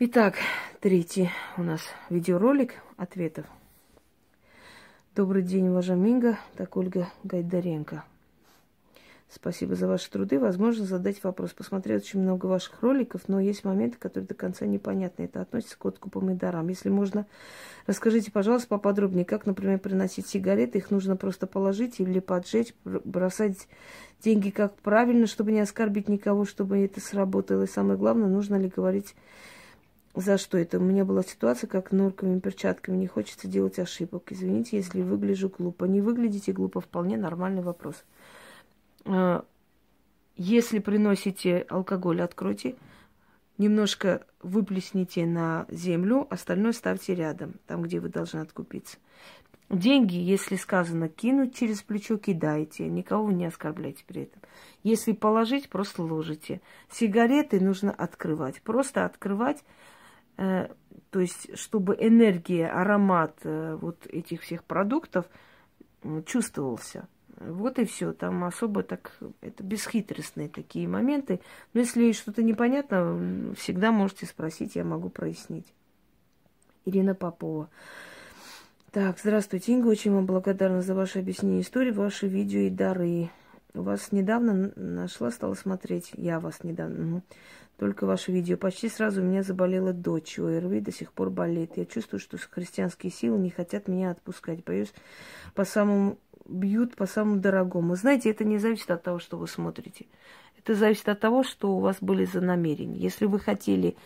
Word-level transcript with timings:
Итак, 0.00 0.36
третий 0.78 1.28
у 1.56 1.64
нас 1.64 1.80
видеоролик 2.08 2.74
ответов. 2.96 3.46
Добрый 5.16 5.42
день, 5.42 5.70
уважаемый 5.70 6.12
Инга, 6.12 6.38
так 6.56 6.76
Ольга 6.76 7.08
Гайдаренко. 7.24 8.04
Спасибо 9.28 9.74
за 9.74 9.88
ваши 9.88 10.08
труды. 10.08 10.38
Возможно, 10.38 10.84
задать 10.84 11.24
вопрос. 11.24 11.50
Посмотрел 11.52 11.96
очень 11.96 12.20
много 12.20 12.46
ваших 12.46 12.80
роликов, 12.80 13.22
но 13.26 13.40
есть 13.40 13.64
моменты, 13.64 13.98
которые 13.98 14.28
до 14.28 14.34
конца 14.34 14.66
непонятны. 14.66 15.24
Это 15.24 15.40
относится 15.40 15.76
к 15.76 15.84
откупам 15.84 16.30
и 16.30 16.34
дарам. 16.34 16.68
Если 16.68 16.90
можно, 16.90 17.26
расскажите, 17.88 18.30
пожалуйста, 18.30 18.68
поподробнее, 18.68 19.24
как, 19.24 19.46
например, 19.46 19.80
приносить 19.80 20.28
сигареты. 20.28 20.78
Их 20.78 20.92
нужно 20.92 21.16
просто 21.16 21.48
положить 21.48 21.98
или 21.98 22.20
поджечь, 22.20 22.72
бросать 22.84 23.66
деньги 24.22 24.50
как 24.50 24.76
правильно, 24.76 25.26
чтобы 25.26 25.50
не 25.50 25.58
оскорбить 25.58 26.08
никого, 26.08 26.44
чтобы 26.44 26.78
это 26.78 27.00
сработало. 27.00 27.64
И 27.64 27.66
самое 27.66 27.98
главное, 27.98 28.28
нужно 28.28 28.54
ли 28.54 28.68
говорить 28.68 29.16
за 30.20 30.38
что 30.38 30.58
это. 30.58 30.78
У 30.78 30.82
меня 30.82 31.04
была 31.04 31.22
ситуация, 31.22 31.68
как 31.68 31.92
норковыми 31.92 32.40
перчатками. 32.40 32.96
Не 32.96 33.06
хочется 33.06 33.48
делать 33.48 33.78
ошибок. 33.78 34.32
Извините, 34.32 34.76
если 34.76 35.02
выгляжу 35.02 35.48
глупо. 35.48 35.84
Не 35.84 36.00
выглядите 36.00 36.52
глупо, 36.52 36.80
вполне 36.80 37.16
нормальный 37.16 37.62
вопрос. 37.62 38.04
А, 39.04 39.44
если 40.36 40.78
приносите 40.78 41.66
алкоголь, 41.68 42.22
откройте, 42.22 42.76
немножко 43.58 44.26
выплесните 44.42 45.26
на 45.26 45.66
землю, 45.68 46.26
остальное 46.30 46.72
ставьте 46.72 47.14
рядом, 47.14 47.54
там, 47.66 47.82
где 47.82 48.00
вы 48.00 48.08
должны 48.08 48.40
откупиться. 48.40 48.98
Деньги, 49.70 50.16
если 50.16 50.56
сказано 50.56 51.08
кинуть 51.08 51.54
через 51.54 51.82
плечо, 51.82 52.16
кидайте. 52.16 52.88
Никого 52.88 53.30
не 53.30 53.44
оскорбляйте 53.44 54.02
при 54.06 54.22
этом. 54.22 54.40
Если 54.82 55.12
положить, 55.12 55.68
просто 55.68 56.02
ложите. 56.02 56.62
Сигареты 56.90 57.60
нужно 57.60 57.92
открывать. 57.92 58.62
Просто 58.62 59.04
открывать, 59.04 59.62
то 61.10 61.20
есть, 61.20 61.58
чтобы 61.58 61.96
энергия, 61.98 62.68
аромат 62.68 63.38
э, 63.42 63.76
вот 63.80 64.06
этих 64.06 64.42
всех 64.42 64.62
продуктов 64.64 65.26
э, 66.02 66.22
чувствовался. 66.26 67.08
Вот 67.40 67.78
и 67.78 67.84
все. 67.84 68.12
Там 68.12 68.44
особо 68.44 68.82
так, 68.82 69.16
это 69.40 69.62
бесхитростные 69.62 70.48
такие 70.48 70.86
моменты. 70.86 71.40
Но 71.72 71.80
если 71.80 72.12
что-то 72.12 72.42
непонятно, 72.42 73.54
всегда 73.56 73.90
можете 73.90 74.26
спросить, 74.26 74.76
я 74.76 74.84
могу 74.84 75.08
прояснить. 75.08 75.72
Ирина 76.84 77.14
Попова. 77.14 77.68
Так, 78.90 79.18
здравствуйте, 79.18 79.72
Инга. 79.72 79.88
Очень 79.88 80.12
вам 80.12 80.26
благодарна 80.26 80.82
за 80.82 80.94
ваше 80.94 81.20
объяснение 81.20 81.60
истории, 81.62 81.90
ваши 81.90 82.26
видео 82.26 82.60
и 82.60 82.70
дары. 82.70 83.30
Вас 83.74 84.12
недавно 84.12 84.72
нашла, 84.76 85.30
стала 85.30 85.54
смотреть. 85.54 86.12
Я 86.14 86.40
вас 86.40 86.64
недавно. 86.64 87.22
Только 87.78 88.06
ваше 88.06 88.32
видео. 88.32 88.56
Почти 88.56 88.88
сразу 88.88 89.22
у 89.22 89.24
меня 89.24 89.42
заболела 89.42 89.92
дочь. 89.92 90.38
ОРВИ 90.38 90.80
до 90.80 90.92
сих 90.92 91.12
пор 91.12 91.30
болит. 91.30 91.76
Я 91.76 91.86
чувствую, 91.86 92.20
что 92.20 92.36
христианские 92.36 93.12
силы 93.12 93.38
не 93.38 93.50
хотят 93.50 93.86
меня 93.86 94.10
отпускать. 94.10 94.64
Боюсь, 94.64 94.92
по 95.54 95.64
самому 95.64 96.18
бьют 96.48 96.96
по 96.96 97.06
самому 97.06 97.36
дорогому. 97.36 97.94
Знаете, 97.94 98.30
это 98.30 98.44
не 98.44 98.58
зависит 98.58 98.90
от 98.90 99.02
того, 99.02 99.18
что 99.18 99.36
вы 99.36 99.46
смотрите. 99.46 100.06
Это 100.58 100.74
зависит 100.74 101.08
от 101.08 101.20
того, 101.20 101.44
что 101.44 101.76
у 101.76 101.80
вас 101.80 101.98
были 102.00 102.24
за 102.24 102.40
намерения. 102.40 102.98
Если 102.98 103.26
вы 103.26 103.38
хотели 103.38 103.96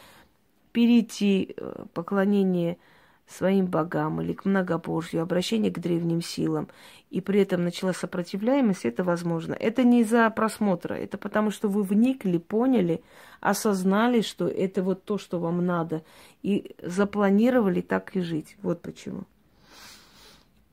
перейти 0.72 1.54
э, 1.56 1.84
поклонение 1.94 2.78
своим 3.26 3.66
богам 3.66 4.20
или 4.20 4.32
к 4.32 4.44
многобожью, 4.44 5.22
обращение 5.22 5.70
к 5.70 5.78
древним 5.78 6.22
силам, 6.22 6.68
и 7.10 7.20
при 7.20 7.40
этом 7.40 7.64
начала 7.64 7.92
сопротивляемость, 7.92 8.84
это 8.84 9.04
возможно. 9.04 9.54
Это 9.54 9.84
не 9.84 10.00
из-за 10.00 10.28
просмотра, 10.30 10.94
это 10.94 11.18
потому 11.18 11.50
что 11.50 11.68
вы 11.68 11.82
вникли, 11.82 12.38
поняли, 12.38 13.02
осознали, 13.40 14.20
что 14.20 14.48
это 14.48 14.82
вот 14.82 15.04
то, 15.04 15.18
что 15.18 15.38
вам 15.38 15.64
надо, 15.64 16.02
и 16.42 16.74
запланировали 16.82 17.80
так 17.80 18.16
и 18.16 18.20
жить. 18.20 18.56
Вот 18.62 18.82
почему. 18.82 19.24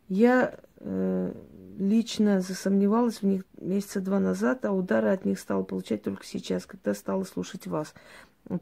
Я 0.07 0.55
лично 0.81 2.41
засомневалась 2.41 3.21
в 3.21 3.25
них 3.25 3.43
месяца 3.59 4.01
два 4.01 4.19
назад, 4.19 4.65
а 4.65 4.71
удары 4.71 5.09
от 5.09 5.25
них 5.25 5.39
стала 5.39 5.63
получать 5.63 6.03
только 6.03 6.25
сейчас, 6.25 6.65
когда 6.65 6.93
стала 6.93 7.23
слушать 7.23 7.67
вас. 7.67 7.93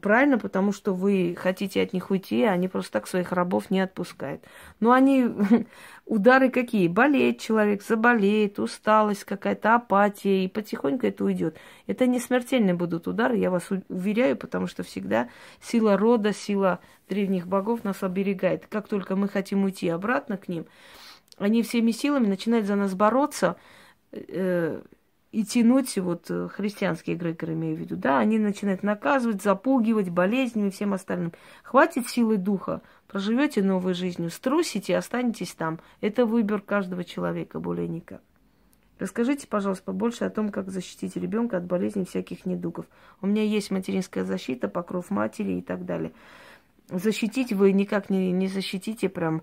Правильно, 0.02 0.38
потому 0.38 0.72
что 0.72 0.92
вы 0.92 1.34
хотите 1.38 1.80
от 1.80 1.94
них 1.94 2.10
уйти, 2.10 2.42
а 2.42 2.52
они 2.52 2.68
просто 2.68 2.92
так 2.92 3.06
своих 3.06 3.32
рабов 3.32 3.70
не 3.70 3.80
отпускают. 3.80 4.44
Но 4.80 4.92
они, 4.92 5.26
удары 6.04 6.50
какие? 6.50 6.88
Болеет 6.88 7.40
человек, 7.40 7.82
заболеет, 7.82 8.58
усталость 8.58 9.24
какая-то, 9.24 9.76
апатия, 9.76 10.44
и 10.44 10.48
потихоньку 10.48 11.06
это 11.06 11.24
уйдет. 11.24 11.56
Это 11.86 12.06
не 12.06 12.20
смертельные 12.20 12.74
будут 12.74 13.08
удары, 13.08 13.36
я 13.38 13.50
вас 13.50 13.70
уверяю, 13.88 14.36
потому 14.36 14.66
что 14.66 14.82
всегда 14.82 15.30
сила 15.62 15.96
рода, 15.96 16.34
сила 16.34 16.80
древних 17.08 17.46
богов 17.46 17.82
нас 17.82 18.02
оберегает. 18.02 18.66
Как 18.66 18.88
только 18.88 19.16
мы 19.16 19.26
хотим 19.26 19.64
уйти 19.64 19.88
обратно 19.88 20.36
к 20.36 20.48
ним, 20.48 20.66
они 21.38 21.62
всеми 21.62 21.90
силами 21.90 22.26
начинают 22.26 22.66
за 22.66 22.76
нас 22.76 22.94
бороться 22.94 23.56
э, 24.12 24.80
и 25.30 25.44
тянуть, 25.44 25.96
вот 25.98 26.30
э, 26.30 26.48
христианские 26.48 27.16
эгрегоры 27.16 27.52
имею 27.52 27.76
в 27.76 27.80
виду, 27.80 27.96
да, 27.96 28.18
они 28.18 28.38
начинают 28.38 28.82
наказывать, 28.82 29.42
запугивать 29.42 30.08
болезнями 30.08 30.68
и 30.68 30.70
всем 30.70 30.94
остальным. 30.94 31.32
Хватит 31.62 32.08
силы 32.08 32.38
духа, 32.38 32.80
проживете 33.06 33.62
новой 33.62 33.94
жизнью, 33.94 34.30
струсите, 34.30 34.96
останетесь 34.96 35.54
там. 35.54 35.80
Это 36.00 36.24
выбор 36.24 36.60
каждого 36.60 37.04
человека, 37.04 37.60
более 37.60 37.88
никак. 37.88 38.22
Расскажите, 38.98 39.46
пожалуйста, 39.46 39.84
побольше 39.84 40.24
о 40.24 40.30
том, 40.30 40.48
как 40.48 40.70
защитить 40.70 41.14
ребенка 41.16 41.58
от 41.58 41.64
болезней 41.64 42.04
всяких 42.04 42.46
недугов. 42.46 42.86
У 43.20 43.26
меня 43.26 43.44
есть 43.44 43.70
материнская 43.70 44.24
защита, 44.24 44.66
покров 44.68 45.10
матери 45.10 45.58
и 45.58 45.62
так 45.62 45.84
далее. 45.84 46.12
Защитить 46.90 47.52
вы 47.52 47.72
никак 47.72 48.08
не, 48.08 48.32
не 48.32 48.48
защитите 48.48 49.08
прям 49.08 49.42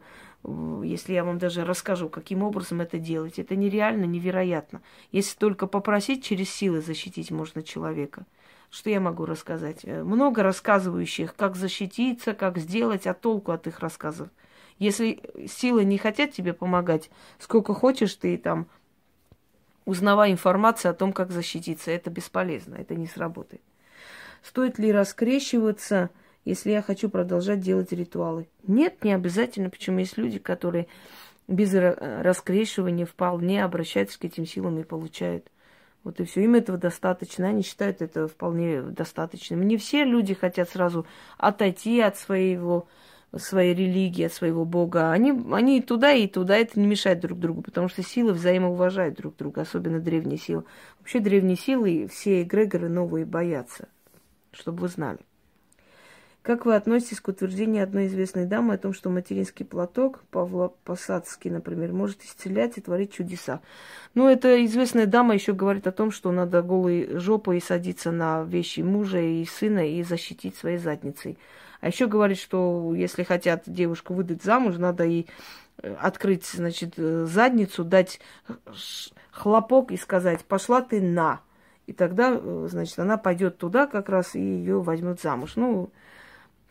если 0.83 1.13
я 1.13 1.23
вам 1.23 1.39
даже 1.39 1.65
расскажу, 1.65 2.09
каким 2.09 2.43
образом 2.43 2.81
это 2.81 2.99
делать. 2.99 3.39
Это 3.39 3.55
нереально, 3.55 4.05
невероятно. 4.05 4.81
Если 5.11 5.37
только 5.37 5.67
попросить, 5.67 6.23
через 6.23 6.49
силы 6.49 6.81
защитить 6.81 7.31
можно 7.31 7.63
человека. 7.63 8.25
Что 8.69 8.89
я 8.89 8.99
могу 8.99 9.25
рассказать? 9.25 9.79
Э, 9.83 10.03
много 10.03 10.43
рассказывающих, 10.43 11.35
как 11.35 11.55
защититься, 11.55 12.33
как 12.33 12.57
сделать, 12.57 13.07
а 13.07 13.13
толку 13.13 13.51
от 13.51 13.67
их 13.67 13.79
рассказов. 13.79 14.29
Если 14.77 15.21
силы 15.47 15.85
не 15.85 15.97
хотят 15.97 16.31
тебе 16.31 16.53
помогать, 16.53 17.09
сколько 17.39 17.73
хочешь 17.73 18.13
ты 18.15 18.37
там 18.37 18.67
узнавай 19.85 20.31
информацию 20.31 20.91
о 20.91 20.95
том, 20.95 21.13
как 21.13 21.31
защититься. 21.31 21.91
Это 21.91 22.09
бесполезно, 22.09 22.75
это 22.75 22.95
не 22.95 23.07
сработает. 23.07 23.61
Стоит 24.43 24.77
ли 24.77 24.91
раскрещиваться– 24.91 26.11
если 26.45 26.71
я 26.71 26.81
хочу 26.81 27.09
продолжать 27.09 27.59
делать 27.59 27.91
ритуалы. 27.91 28.47
Нет, 28.67 29.03
не 29.03 29.13
обязательно. 29.13 29.69
Почему 29.69 29.99
есть 29.99 30.17
люди, 30.17 30.39
которые 30.39 30.87
без 31.47 31.73
раскрещивания 31.73 33.05
вполне 33.05 33.63
обращаются 33.63 34.19
к 34.19 34.25
этим 34.25 34.45
силам 34.45 34.79
и 34.79 34.83
получают. 34.83 35.47
Вот 36.03 36.19
и 36.19 36.23
все. 36.23 36.43
Им 36.43 36.53
этого 36.53 36.77
достаточно. 36.77 37.47
Они 37.47 37.63
считают 37.63 38.01
это 38.01 38.27
вполне 38.27 38.81
достаточным. 38.83 39.63
Не 39.63 39.77
все 39.77 40.03
люди 40.03 40.35
хотят 40.35 40.69
сразу 40.69 41.07
отойти 41.39 41.99
от 41.99 42.15
своего, 42.15 42.87
своей 43.35 43.73
религии, 43.73 44.25
от 44.25 44.33
своего 44.33 44.65
бога. 44.65 45.11
Они, 45.11 45.33
они 45.51 45.79
и 45.79 45.81
туда, 45.81 46.11
и 46.11 46.27
туда. 46.27 46.57
Это 46.57 46.79
не 46.79 46.85
мешает 46.85 47.21
друг 47.21 47.39
другу, 47.39 47.63
потому 47.63 47.89
что 47.89 48.03
силы 48.03 48.33
взаимоуважают 48.33 49.15
друг 49.15 49.35
друга, 49.35 49.61
особенно 49.61 49.99
древние 49.99 50.37
силы. 50.37 50.63
Вообще 50.99 51.19
древние 51.19 51.57
силы, 51.57 52.07
все 52.07 52.43
эгрегоры 52.43 52.87
новые 52.87 53.25
боятся, 53.25 53.87
чтобы 54.51 54.81
вы 54.81 54.89
знали. 54.89 55.19
Как 56.45 56.67
вы 56.67 56.75
относитесь 56.75 57.21
к 57.21 57.27
утверждению 57.27 57.81
одной 57.81 58.05
известной 58.05 58.45
дамы 58.45 58.75
о 58.75 58.77
том, 58.77 58.93
что 58.93 59.09
материнский 59.09 59.65
платок, 59.65 60.23
Павла 60.29 60.71
Посадский, 60.83 61.49
например, 61.49 61.91
может 61.91 62.23
исцелять 62.23 62.77
и 62.77 62.81
творить 62.81 63.13
чудеса? 63.13 63.61
Ну, 64.13 64.29
эта 64.29 64.63
известная 64.63 65.07
дама 65.07 65.33
еще 65.33 65.53
говорит 65.53 65.87
о 65.87 65.91
том, 65.91 66.11
что 66.11 66.31
надо 66.31 66.61
голой 66.61 67.17
жопой 67.17 67.59
садиться 67.59 68.11
на 68.11 68.43
вещи 68.43 68.81
мужа 68.81 69.19
и 69.19 69.43
сына 69.45 69.89
и 69.89 70.03
защитить 70.03 70.55
своей 70.55 70.77
задницей. 70.77 71.39
А 71.81 71.87
еще 71.87 72.05
говорит, 72.05 72.37
что 72.37 72.93
если 72.93 73.23
хотят 73.23 73.63
девушку 73.65 74.13
выдать 74.13 74.43
замуж, 74.43 74.75
надо 74.77 75.03
ей 75.03 75.27
э, 75.81 75.95
открыть, 75.99 76.45
значит, 76.45 76.93
э, 76.97 77.25
задницу, 77.25 77.83
дать 77.83 78.19
хлопок 79.31 79.91
и 79.91 79.97
сказать, 79.97 80.45
пошла 80.45 80.81
ты 80.81 81.01
на. 81.01 81.41
И 81.87 81.93
тогда, 81.93 82.39
э, 82.39 82.67
значит, 82.69 82.99
она 82.99 83.17
пойдет 83.17 83.57
туда 83.57 83.87
как 83.87 84.09
раз 84.09 84.35
и 84.35 84.39
ее 84.39 84.79
возьмут 84.79 85.21
замуж. 85.21 85.55
Ну, 85.55 85.89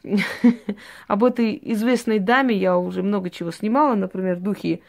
об 1.08 1.24
этой 1.24 1.58
известной 1.72 2.18
даме 2.18 2.56
я 2.56 2.76
уже 2.76 3.02
много 3.02 3.30
чего 3.30 3.50
снимала, 3.50 3.94
например, 3.94 4.38
духи 4.38 4.82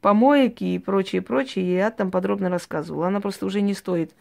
помоек 0.00 0.60
и 0.60 0.78
прочее, 0.78 1.22
прочее, 1.22 1.64
и 1.64 1.74
я 1.74 1.90
там 1.90 2.10
подробно 2.10 2.50
рассказывала. 2.50 3.08
Она 3.08 3.20
просто 3.20 3.46
уже 3.46 3.62
не 3.62 3.74
стоит 3.74 4.14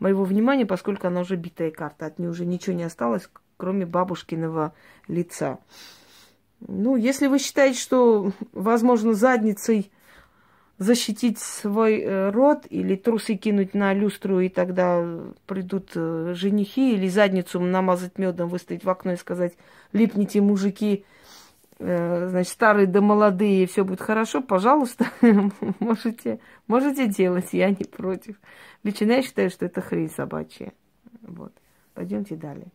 моего 0.00 0.24
внимания, 0.24 0.66
поскольку 0.66 1.06
она 1.06 1.20
уже 1.20 1.36
битая 1.36 1.70
карта, 1.70 2.06
от 2.06 2.18
нее 2.18 2.30
уже 2.30 2.44
ничего 2.44 2.74
не 2.74 2.82
осталось, 2.82 3.30
кроме 3.56 3.86
бабушкиного 3.86 4.74
лица. 5.06 5.58
Ну, 6.60 6.96
если 6.96 7.28
вы 7.28 7.38
считаете, 7.38 7.78
что, 7.78 8.32
возможно, 8.52 9.14
задницей 9.14 9.92
защитить 10.80 11.38
свой 11.38 12.00
э, 12.00 12.30
род 12.30 12.66
или 12.70 12.96
трусы 12.96 13.34
кинуть 13.34 13.74
на 13.74 13.92
люстру, 13.92 14.40
и 14.40 14.48
тогда 14.48 15.06
придут 15.46 15.90
э, 15.94 16.32
женихи, 16.34 16.94
или 16.94 17.06
задницу 17.06 17.60
намазать 17.60 18.16
медом, 18.18 18.48
выставить 18.48 18.82
в 18.82 18.88
окно 18.88 19.12
и 19.12 19.16
сказать, 19.16 19.52
липните, 19.92 20.40
мужики, 20.40 21.04
э, 21.78 22.28
значит, 22.30 22.50
старые 22.50 22.86
да 22.86 23.02
молодые, 23.02 23.66
все 23.66 23.84
будет 23.84 24.00
хорошо, 24.00 24.40
пожалуйста, 24.40 25.04
можете, 25.80 26.40
можете 26.66 27.06
делать, 27.08 27.52
я 27.52 27.68
не 27.68 27.84
против. 27.84 28.36
Лично 28.82 29.12
я 29.12 29.22
считаю, 29.22 29.50
что 29.50 29.66
это 29.66 29.82
хрень 29.82 30.08
собачья. 30.08 30.72
Вот. 31.20 31.52
Пойдемте 31.92 32.36
далее. 32.36 32.68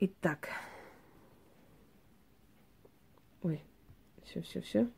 Итак. 0.00 0.48
Ой, 3.46 3.62
все, 4.26 4.42
все, 4.42 4.60
все. 4.60 4.88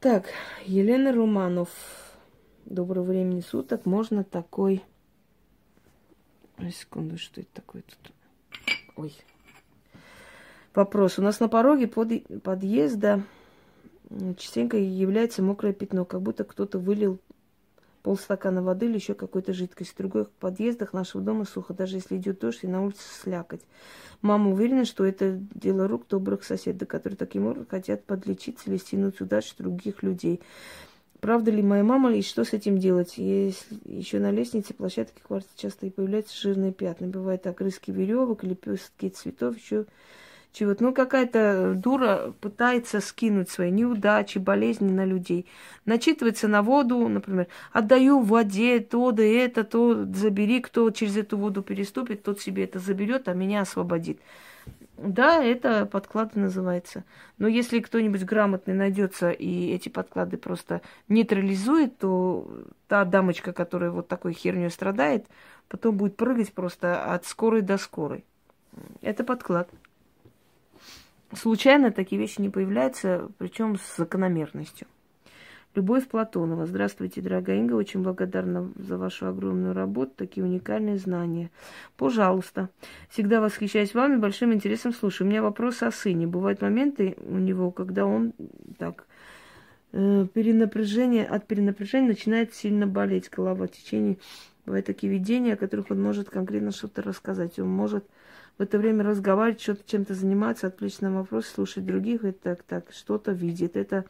Так, 0.00 0.26
Елена 0.64 1.12
Романов. 1.12 1.70
Доброго 2.64 3.04
времени 3.04 3.40
суток. 3.40 3.86
Можно 3.86 4.24
такой... 4.24 4.82
Секунду, 6.70 7.18
что 7.18 7.40
это 7.40 7.50
такое 7.52 7.82
тут? 7.82 8.12
Ой. 8.96 9.14
Вопрос. 10.74 11.18
У 11.18 11.22
нас 11.22 11.40
на 11.40 11.48
пороге 11.48 11.86
под... 11.86 12.10
подъезда 12.42 13.22
частенько 14.38 14.76
является 14.76 15.42
мокрое 15.42 15.72
пятно, 15.72 16.04
как 16.04 16.22
будто 16.22 16.44
кто-то 16.44 16.78
вылил 16.78 17.18
полстакана 18.04 18.62
воды 18.62 18.86
или 18.86 18.96
еще 18.96 19.14
какой-то 19.14 19.54
жидкости. 19.54 19.94
В 19.94 19.96
других 19.96 20.30
подъездах 20.38 20.92
нашего 20.92 21.24
дома 21.24 21.46
сухо, 21.46 21.72
даже 21.72 21.96
если 21.96 22.16
идет 22.18 22.38
дождь 22.38 22.60
и 22.62 22.68
на 22.68 22.84
улице 22.84 23.02
слякоть. 23.22 23.62
Мама 24.20 24.50
уверена, 24.52 24.84
что 24.84 25.04
это 25.04 25.40
дело 25.54 25.88
рук 25.88 26.06
добрых 26.08 26.44
соседей, 26.44 26.84
которые 26.84 27.16
таким 27.16 27.46
образом 27.46 27.66
хотят 27.68 28.04
подлечиться 28.04 28.70
или 28.70 28.76
стянуть 28.76 29.20
удачу 29.22 29.54
других 29.58 30.02
людей. 30.02 30.40
Правда 31.20 31.50
ли 31.50 31.62
моя 31.62 31.82
мама 31.82 32.14
и 32.14 32.20
что 32.20 32.44
с 32.44 32.52
этим 32.52 32.76
делать? 32.76 33.16
Если 33.16 33.78
еще 33.86 34.18
на 34.18 34.30
лестнице 34.30 34.74
площадки 34.74 35.22
квартиры 35.26 35.54
часто 35.56 35.86
и 35.86 35.90
появляются 35.90 36.38
жирные 36.38 36.72
пятна. 36.72 37.06
Бывают 37.06 37.46
огрызки 37.46 37.90
веревок, 37.90 38.44
лепестки 38.44 39.08
цветов, 39.08 39.56
еще 39.56 39.86
чего-то. 40.54 40.84
Ну, 40.84 40.94
какая-то 40.94 41.74
дура 41.76 42.32
пытается 42.40 43.00
скинуть 43.00 43.50
свои 43.50 43.70
неудачи, 43.70 44.38
болезни 44.38 44.90
на 44.90 45.04
людей. 45.04 45.46
Начитывается 45.84 46.48
на 46.48 46.62
воду, 46.62 47.08
например, 47.08 47.48
отдаю 47.72 48.20
в 48.20 48.28
воде 48.28 48.80
то 48.80 49.10
да 49.10 49.22
это, 49.22 49.64
то 49.64 50.06
забери, 50.14 50.60
кто 50.60 50.90
через 50.90 51.16
эту 51.16 51.36
воду 51.36 51.62
переступит, 51.62 52.22
тот 52.22 52.40
себе 52.40 52.64
это 52.64 52.78
заберет, 52.78 53.28
а 53.28 53.34
меня 53.34 53.62
освободит. 53.62 54.20
Да, 54.96 55.42
это 55.42 55.86
подклады 55.86 56.38
называется. 56.38 57.02
Но 57.36 57.48
если 57.48 57.80
кто-нибудь 57.80 58.24
грамотный 58.24 58.74
найдется 58.74 59.30
и 59.32 59.72
эти 59.72 59.88
подклады 59.88 60.36
просто 60.36 60.82
нейтрализует, 61.08 61.98
то 61.98 62.48
та 62.86 63.04
дамочка, 63.04 63.52
которая 63.52 63.90
вот 63.90 64.06
такой 64.06 64.34
херней 64.34 64.70
страдает, 64.70 65.26
потом 65.68 65.96
будет 65.96 66.16
прыгать 66.16 66.52
просто 66.52 67.12
от 67.12 67.26
скорой 67.26 67.62
до 67.62 67.76
скорой. 67.76 68.24
Это 69.02 69.24
подклад. 69.24 69.68
Случайно 71.36 71.90
такие 71.90 72.20
вещи 72.20 72.40
не 72.40 72.50
появляются, 72.50 73.28
причем 73.38 73.76
с 73.76 73.96
закономерностью. 73.96 74.86
Любовь 75.74 76.06
Платонова. 76.06 76.66
Здравствуйте, 76.66 77.20
дорогая 77.20 77.58
Инга. 77.58 77.74
Очень 77.74 78.02
благодарна 78.02 78.70
за 78.76 78.96
вашу 78.96 79.26
огромную 79.26 79.74
работу, 79.74 80.12
такие 80.14 80.44
уникальные 80.46 80.98
знания. 80.98 81.50
Пожалуйста. 81.96 82.68
Всегда 83.08 83.40
восхищаюсь 83.40 83.92
вами, 83.92 84.16
большим 84.16 84.52
интересом 84.52 84.92
слушаю. 84.92 85.26
У 85.26 85.30
меня 85.30 85.42
вопрос 85.42 85.82
о 85.82 85.90
сыне. 85.90 86.28
Бывают 86.28 86.62
моменты 86.62 87.16
у 87.26 87.38
него, 87.38 87.72
когда 87.72 88.06
он 88.06 88.34
так 88.78 89.06
э, 89.92 90.26
перенапряжение, 90.32 91.26
от 91.26 91.48
перенапряжения 91.48 92.08
начинает 92.08 92.54
сильно 92.54 92.86
болеть 92.86 93.28
голова 93.30 93.66
в 93.66 93.72
течение. 93.72 94.18
Бывают 94.66 94.86
такие 94.86 95.12
видения, 95.12 95.54
о 95.54 95.56
которых 95.56 95.90
он 95.90 96.00
может 96.00 96.30
конкретно 96.30 96.70
что-то 96.70 97.02
рассказать. 97.02 97.58
Он 97.58 97.68
может 97.68 98.06
в 98.58 98.62
это 98.62 98.78
время 98.78 99.04
разговаривать, 99.04 99.60
что-то 99.60 99.82
чем-то 99.86 100.14
заниматься, 100.14 100.68
отвлечься 100.68 101.04
на 101.04 101.14
вопрос, 101.14 101.46
слушать 101.46 101.84
других, 101.84 102.24
и 102.24 102.32
так, 102.32 102.62
так, 102.62 102.92
что-то 102.92 103.32
видит. 103.32 103.76
Это 103.76 104.04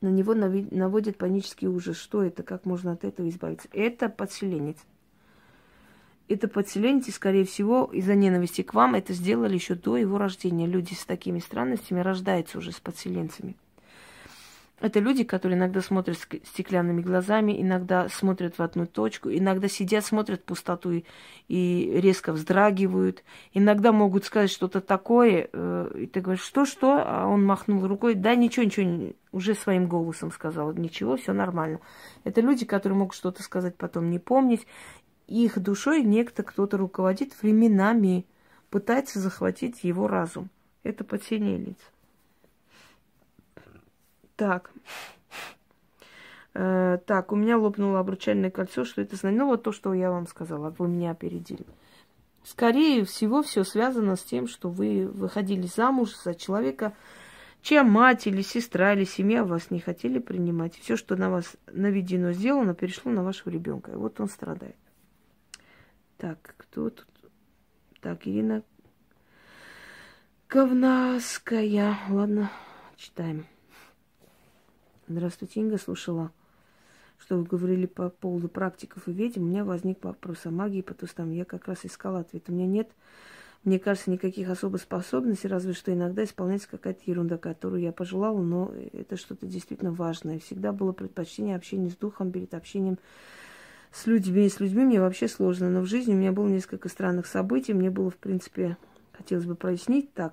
на 0.00 0.08
него 0.08 0.34
наводит 0.34 1.18
панический 1.18 1.68
ужас. 1.68 1.96
Что 1.96 2.22
это? 2.22 2.42
Как 2.42 2.64
можно 2.64 2.92
от 2.92 3.04
этого 3.04 3.28
избавиться? 3.28 3.68
Это 3.72 4.08
подселенец. 4.08 4.78
Это 6.26 6.48
подселенец, 6.48 7.06
и, 7.08 7.10
скорее 7.10 7.44
всего, 7.44 7.90
из-за 7.92 8.14
ненависти 8.14 8.62
к 8.62 8.72
вам 8.72 8.94
это 8.94 9.12
сделали 9.12 9.54
еще 9.54 9.74
до 9.74 9.98
его 9.98 10.16
рождения. 10.16 10.66
Люди 10.66 10.94
с 10.94 11.04
такими 11.04 11.38
странностями 11.38 12.00
рождаются 12.00 12.58
уже 12.58 12.72
с 12.72 12.80
подселенцами. 12.80 13.56
Это 14.80 14.98
люди, 14.98 15.22
которые 15.22 15.56
иногда 15.56 15.80
смотрят 15.80 16.18
стеклянными 16.18 17.00
глазами, 17.00 17.62
иногда 17.62 18.08
смотрят 18.08 18.58
в 18.58 18.62
одну 18.62 18.86
точку, 18.86 19.30
иногда 19.30 19.68
сидят, 19.68 20.04
смотрят 20.04 20.40
в 20.40 20.44
пустоту 20.44 20.90
и, 20.90 21.04
и 21.46 22.00
резко 22.00 22.32
вздрагивают, 22.32 23.22
иногда 23.52 23.92
могут 23.92 24.24
сказать 24.24 24.50
что-то 24.50 24.80
такое, 24.80 25.48
э, 25.52 25.90
и 25.94 26.06
ты 26.06 26.20
говоришь, 26.20 26.44
что-что, 26.44 27.04
а 27.06 27.26
он 27.28 27.44
махнул 27.44 27.86
рукой, 27.86 28.14
да, 28.14 28.34
ничего, 28.34 28.64
ничего, 28.66 29.12
уже 29.30 29.54
своим 29.54 29.86
голосом 29.86 30.32
сказал, 30.32 30.72
ничего, 30.72 31.16
все 31.16 31.32
нормально. 31.32 31.78
Это 32.24 32.40
люди, 32.40 32.64
которые 32.64 32.98
могут 32.98 33.14
что-то 33.14 33.44
сказать, 33.44 33.76
потом 33.76 34.10
не 34.10 34.18
помнить. 34.18 34.66
Их 35.28 35.58
душой 35.60 36.02
некто, 36.02 36.42
кто-то 36.42 36.76
руководит 36.76 37.40
временами, 37.40 38.26
пытается 38.70 39.20
захватить 39.20 39.84
его 39.84 40.08
разум. 40.08 40.50
Это 40.82 41.04
подсинелец. 41.04 41.76
Так. 44.36 44.70
Э, 46.54 46.98
так, 47.06 47.32
у 47.32 47.36
меня 47.36 47.58
лопнуло 47.58 48.00
обручальное 48.00 48.50
кольцо. 48.50 48.84
Что 48.84 49.02
это 49.02 49.16
значит? 49.16 49.38
Ну, 49.38 49.46
вот 49.46 49.62
то, 49.62 49.72
что 49.72 49.92
я 49.94 50.10
вам 50.10 50.26
сказала. 50.26 50.70
Вы 50.78 50.88
меня 50.88 51.10
опередили. 51.10 51.66
Скорее 52.44 53.04
всего, 53.04 53.42
все 53.42 53.64
связано 53.64 54.16
с 54.16 54.22
тем, 54.22 54.46
что 54.46 54.68
вы 54.68 55.08
выходили 55.08 55.66
замуж 55.66 56.14
за 56.14 56.34
человека, 56.34 56.94
чья 57.62 57.82
мать 57.82 58.26
или 58.26 58.42
сестра 58.42 58.92
или 58.92 59.04
семья 59.04 59.44
вас 59.44 59.70
не 59.70 59.80
хотели 59.80 60.18
принимать. 60.18 60.78
Все, 60.78 60.96
что 60.96 61.16
на 61.16 61.30
вас 61.30 61.56
наведено, 61.72 62.32
сделано, 62.32 62.74
перешло 62.74 63.10
на 63.10 63.24
вашего 63.24 63.50
ребенка. 63.50 63.92
И 63.92 63.96
вот 63.96 64.20
он 64.20 64.28
страдает. 64.28 64.76
Так, 66.18 66.54
кто 66.58 66.90
тут? 66.90 67.08
Так, 68.00 68.26
Ирина 68.26 68.62
Говнаская. 70.48 71.98
Ладно, 72.10 72.50
читаем. 72.96 73.46
Здравствуйте, 75.06 75.60
Инга, 75.60 75.76
слушала, 75.76 76.32
что 77.18 77.36
вы 77.36 77.44
говорили 77.44 77.84
по 77.84 78.08
поводу 78.08 78.48
практиков 78.48 79.06
и 79.06 79.12
ведьм. 79.12 79.42
У 79.42 79.44
меня 79.44 79.62
возник 79.62 80.02
вопрос 80.02 80.46
о 80.46 80.50
магии 80.50 80.80
потусторонней. 80.80 81.36
Я 81.36 81.44
как 81.44 81.68
раз 81.68 81.84
искала 81.84 82.20
ответ. 82.20 82.44
У 82.48 82.52
меня 82.52 82.66
нет, 82.66 82.90
мне 83.64 83.78
кажется, 83.78 84.10
никаких 84.10 84.48
особых 84.48 84.80
способностей, 84.80 85.48
разве 85.48 85.74
что 85.74 85.92
иногда 85.92 86.24
исполняется 86.24 86.70
какая-то 86.70 87.02
ерунда, 87.04 87.36
которую 87.36 87.82
я 87.82 87.92
пожелала, 87.92 88.40
но 88.40 88.72
это 88.94 89.18
что-то 89.18 89.44
действительно 89.44 89.92
важное. 89.92 90.38
Всегда 90.38 90.72
было 90.72 90.92
предпочтение 90.92 91.56
общения 91.56 91.90
с 91.90 91.96
духом 91.96 92.32
перед 92.32 92.54
общением 92.54 92.98
с 93.92 94.06
людьми. 94.06 94.48
С 94.48 94.58
людьми 94.58 94.84
мне 94.84 95.02
вообще 95.02 95.28
сложно, 95.28 95.68
но 95.68 95.82
в 95.82 95.86
жизни 95.86 96.14
у 96.14 96.16
меня 96.16 96.32
было 96.32 96.48
несколько 96.48 96.88
странных 96.88 97.26
событий. 97.26 97.74
Мне 97.74 97.90
было, 97.90 98.10
в 98.10 98.16
принципе, 98.16 98.78
хотелось 99.12 99.44
бы 99.44 99.54
прояснить 99.54 100.14
так, 100.14 100.32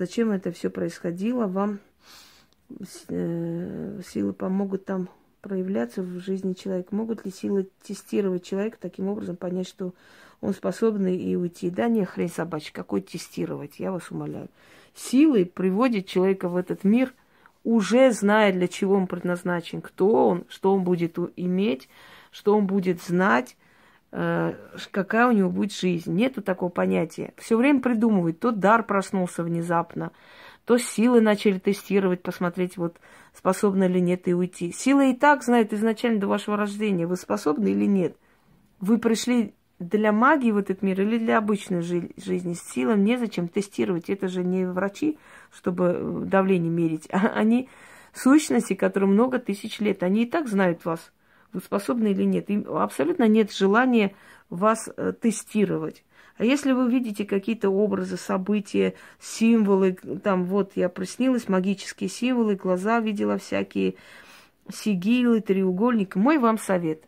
зачем 0.00 0.32
это 0.32 0.50
все 0.50 0.68
происходило. 0.68 1.46
Вам 1.46 1.78
силы 2.92 4.32
помогут 4.32 4.84
там 4.84 5.08
проявляться 5.40 6.02
в 6.02 6.18
жизни 6.20 6.54
человека? 6.54 6.94
Могут 6.94 7.24
ли 7.24 7.30
силы 7.30 7.68
тестировать 7.82 8.44
человека 8.44 8.78
таким 8.80 9.08
образом, 9.08 9.36
понять, 9.36 9.68
что 9.68 9.92
он 10.40 10.54
способен 10.54 11.06
и 11.06 11.34
уйти? 11.36 11.70
Да 11.70 11.88
не, 11.88 12.04
хрень 12.04 12.30
собачья, 12.30 12.72
какой 12.72 13.02
тестировать, 13.02 13.78
я 13.78 13.92
вас 13.92 14.10
умоляю. 14.10 14.48
Силы 14.94 15.44
приводят 15.44 16.06
человека 16.06 16.48
в 16.48 16.56
этот 16.56 16.84
мир, 16.84 17.12
уже 17.64 18.12
зная, 18.12 18.52
для 18.52 18.68
чего 18.68 18.94
он 18.94 19.06
предназначен, 19.06 19.80
кто 19.80 20.28
он, 20.28 20.44
что 20.48 20.74
он 20.74 20.84
будет 20.84 21.18
иметь, 21.36 21.88
что 22.30 22.56
он 22.56 22.66
будет 22.66 23.02
знать, 23.02 23.56
э, 24.12 24.54
какая 24.90 25.28
у 25.28 25.32
него 25.32 25.50
будет 25.50 25.72
жизнь. 25.72 26.12
Нету 26.14 26.42
такого 26.42 26.68
понятия. 26.68 27.32
Все 27.36 27.56
время 27.56 27.80
придумывает. 27.80 28.38
Тот 28.38 28.60
дар 28.60 28.84
проснулся 28.84 29.42
внезапно, 29.42 30.12
то 30.64 30.78
силы 30.78 31.20
начали 31.20 31.58
тестировать, 31.58 32.22
посмотреть, 32.22 32.76
вот 32.76 32.96
способны 33.34 33.84
ли 33.84 34.00
нет 34.00 34.26
и 34.28 34.34
уйти. 34.34 34.72
Силы 34.72 35.10
и 35.10 35.14
так 35.14 35.42
знают 35.42 35.72
изначально 35.72 36.20
до 36.20 36.28
вашего 36.28 36.56
рождения, 36.56 37.06
вы 37.06 37.16
способны 37.16 37.68
или 37.68 37.84
нет. 37.84 38.16
Вы 38.80 38.98
пришли 38.98 39.54
для 39.78 40.12
магии 40.12 40.52
в 40.52 40.56
этот 40.56 40.82
мир 40.82 41.00
или 41.00 41.18
для 41.18 41.38
обычной 41.38 41.82
жи- 41.82 42.12
жизни. 42.16 42.54
Силам 42.54 43.04
незачем 43.04 43.48
тестировать. 43.48 44.08
Это 44.08 44.28
же 44.28 44.44
не 44.44 44.66
врачи, 44.66 45.18
чтобы 45.52 45.96
э, 45.96 46.22
давление 46.26 46.70
мерить, 46.70 47.08
а 47.12 47.28
они 47.34 47.68
сущности, 48.12 48.74
которым 48.74 49.12
много 49.12 49.38
тысяч 49.38 49.80
лет. 49.80 50.02
Они 50.02 50.22
и 50.22 50.26
так 50.26 50.48
знают 50.48 50.84
вас, 50.84 51.12
вы 51.52 51.60
способны 51.60 52.12
или 52.12 52.24
нет. 52.24 52.48
Им 52.50 52.66
абсолютно 52.68 53.28
нет 53.28 53.52
желания 53.52 54.14
вас 54.48 54.88
э, 54.96 55.12
тестировать. 55.12 56.04
А 56.36 56.44
если 56.44 56.72
вы 56.72 56.90
видите 56.90 57.24
какие-то 57.24 57.70
образы, 57.70 58.16
события, 58.16 58.94
символы, 59.20 59.92
там 59.92 60.44
вот 60.44 60.72
я 60.74 60.88
приснилась, 60.88 61.48
магические 61.48 62.10
символы, 62.10 62.56
глаза 62.56 62.98
видела 62.98 63.38
всякие, 63.38 63.94
сигилы, 64.72 65.40
треугольник, 65.40 66.16
мой 66.16 66.38
вам 66.38 66.58
совет. 66.58 67.04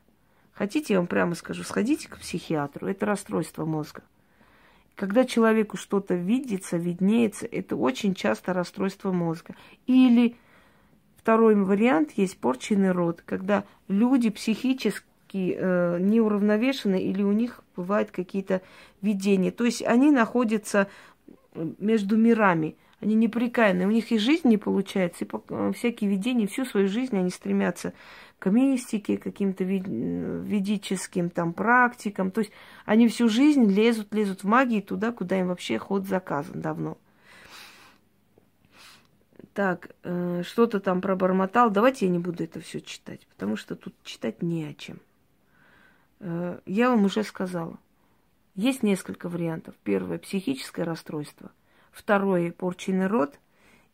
Хотите, 0.53 0.95
я 0.95 1.01
вам 1.01 1.09
прямо 1.09 1.35
скажу, 1.35 1.65
сходите 1.65 2.09
к 2.09 2.19
психиатру, 2.19 2.87
это 2.87 3.05
расстройство 3.05 3.65
мозга. 3.65 4.03
Когда 4.95 5.25
человеку 5.25 5.77
что-то 5.77 6.15
видится, 6.15 6.77
виднеется, 6.77 7.47
это 7.47 7.77
очень 7.77 8.15
часто 8.15 8.55
расстройство 8.55 9.13
мозга. 9.13 9.55
Или 9.87 10.37
второй 11.17 11.57
вариант 11.57 12.13
есть 12.13 12.39
порченный 12.39 12.93
род, 12.93 13.23
когда 13.27 13.65
люди 13.89 14.31
психически 14.31 15.05
э, 15.57 15.99
неуравновешены 16.01 17.03
или 17.03 17.23
у 17.23 17.33
них 17.33 17.63
бывают 17.77 18.11
какие-то 18.11 18.63
видения. 19.03 19.51
То 19.51 19.65
есть 19.65 19.83
они 19.83 20.11
находятся 20.11 20.89
между 21.55 22.17
мирами, 22.17 22.77
они 23.01 23.15
неприкаянные, 23.15 23.87
у 23.87 23.91
них 23.91 24.11
и 24.11 24.19
жизнь 24.19 24.49
не 24.49 24.57
получается, 24.57 25.25
и 25.25 25.29
э, 25.49 25.73
всякие 25.75 26.11
видения, 26.11 26.47
всю 26.47 26.65
свою 26.65 26.89
жизнь 26.89 27.17
они 27.17 27.31
стремятся 27.31 27.93
к 28.39 28.51
мистике, 28.51 29.17
каким-то 29.17 29.65
ведическим 29.65 31.31
там 31.31 31.53
практикам. 31.53 32.31
То 32.31 32.41
есть 32.41 32.53
они 32.85 33.09
всю 33.09 33.29
жизнь 33.29 33.71
лезут, 33.71 34.15
лезут 34.15 34.45
в 34.45 34.47
магии 34.47 34.81
туда, 34.81 35.13
куда 35.13 35.39
им 35.39 35.49
вообще 35.49 35.79
ход 35.79 36.07
заказан 36.07 36.61
давно. 36.61 36.99
Так, 39.55 39.91
э, 40.03 40.43
что-то 40.45 40.81
там 40.81 41.01
пробормотал. 41.01 41.71
Давайте 41.71 42.07
я 42.07 42.13
не 42.13 42.19
буду 42.19 42.45
это 42.45 42.61
все 42.61 42.81
читать, 42.81 43.27
потому 43.27 43.57
что 43.57 43.75
тут 43.75 43.95
читать 44.05 44.43
не 44.43 44.65
о 44.67 44.75
чем. 44.75 44.99
Э, 46.21 46.61
я 46.67 46.91
вам 46.91 47.05
уже 47.05 47.23
сказала. 47.23 47.79
Есть 48.55 48.83
несколько 48.83 49.29
вариантов. 49.29 49.75
Первое– 49.85 50.19
психическое 50.21 50.85
расстройство. 50.85 51.53
Второе– 51.91 52.53
порченный 52.57 53.07
род. 53.07 53.39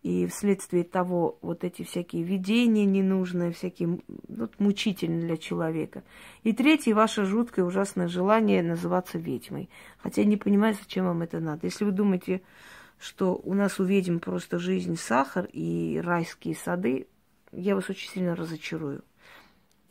И 0.03 0.27
вследствие 0.27 0.83
того 0.83 1.39
вот 1.43 1.63
эти 1.63 1.85
всякие 1.85 2.25
видения 2.25 2.85
ненужные, 2.85 3.53
всякие 3.53 4.01
вот, 4.29 4.59
мучительные 4.59 5.21
для 5.21 5.37
человека. 5.37 6.03
И 6.43 6.53
третье– 6.53 6.95
ваше 6.95 7.25
жуткое 7.25 7.65
ужасное 7.65 8.09
желание 8.09 8.65
называться 8.65 9.19
ведьмой. 9.19 9.71
Хотя 9.99 10.23
я 10.23 10.29
не 10.29 10.37
понимаю, 10.37 10.75
зачем 10.75 11.05
вам 11.05 11.23
это 11.23 11.39
надо. 11.39 11.67
Если 11.67 11.85
вы 11.85 11.93
думаете, 11.93 12.43
что 12.99 13.41
у 13.45 13.55
нас 13.55 13.79
у 13.79 13.85
ведьм 13.85 14.19
просто 14.19 14.59
жизнь 14.59 14.97
сахар 14.97 15.49
и 15.53 16.01
райские 16.05 16.57
сады, 16.57 17.07
я 17.53 17.77
вас 17.77 17.89
очень 17.89 18.11
сильно 18.11 18.35
разочарую 18.35 19.05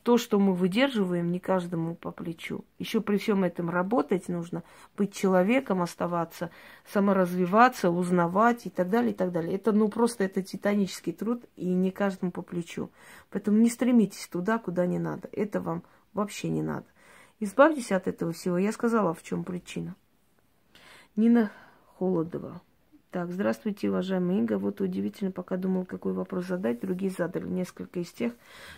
то, 0.04 0.18
что 0.18 0.40
мы 0.40 0.54
выдерживаем, 0.54 1.32
не 1.32 1.40
каждому 1.40 1.96
по 1.96 2.12
плечу. 2.12 2.66
Еще 2.80 3.02
при 3.02 3.18
всем 3.18 3.44
этом 3.44 3.70
работать 3.70 4.30
нужно, 4.30 4.64
быть 4.98 5.14
человеком, 5.14 5.82
оставаться, 5.82 6.50
саморазвиваться, 6.86 7.92
узнавать 7.92 8.66
и 8.66 8.70
так 8.70 8.90
далее, 8.90 9.12
и 9.12 9.16
так 9.16 9.32
далее. 9.32 9.56
Это, 9.56 9.72
ну, 9.72 9.90
просто 9.90 10.24
это 10.24 10.42
титанический 10.42 11.14
труд, 11.14 11.44
и 11.56 11.68
не 11.68 11.92
каждому 11.92 12.32
по 12.32 12.42
плечу. 12.42 12.90
Поэтому 13.30 13.58
не 13.58 13.70
стремитесь 13.70 14.28
туда, 14.28 14.58
куда 14.58 14.86
не 14.86 15.00
надо. 15.00 15.30
Это 15.32 15.62
вам 15.62 15.84
вообще 16.14 16.50
не 16.50 16.64
надо. 16.64 16.86
Избавьтесь 17.40 17.92
от 17.92 18.08
этого 18.08 18.34
всего. 18.34 18.58
Я 18.58 18.72
сказала, 18.72 19.14
в 19.14 19.24
чем 19.24 19.44
причина. 19.44 19.96
Нина 21.16 21.52
Холодова. 21.98 22.62
Так, 23.12 23.30
здравствуйте, 23.30 23.90
уважаемый 23.90 24.38
Инга. 24.38 24.58
Вот 24.58 24.80
удивительно, 24.80 25.32
пока 25.32 25.58
думал, 25.58 25.84
какой 25.84 26.14
вопрос 26.14 26.46
задать, 26.46 26.80
другие 26.80 27.12
задали 27.12 27.46
несколько 27.46 28.00
из 28.00 28.10
тех, 28.10 28.32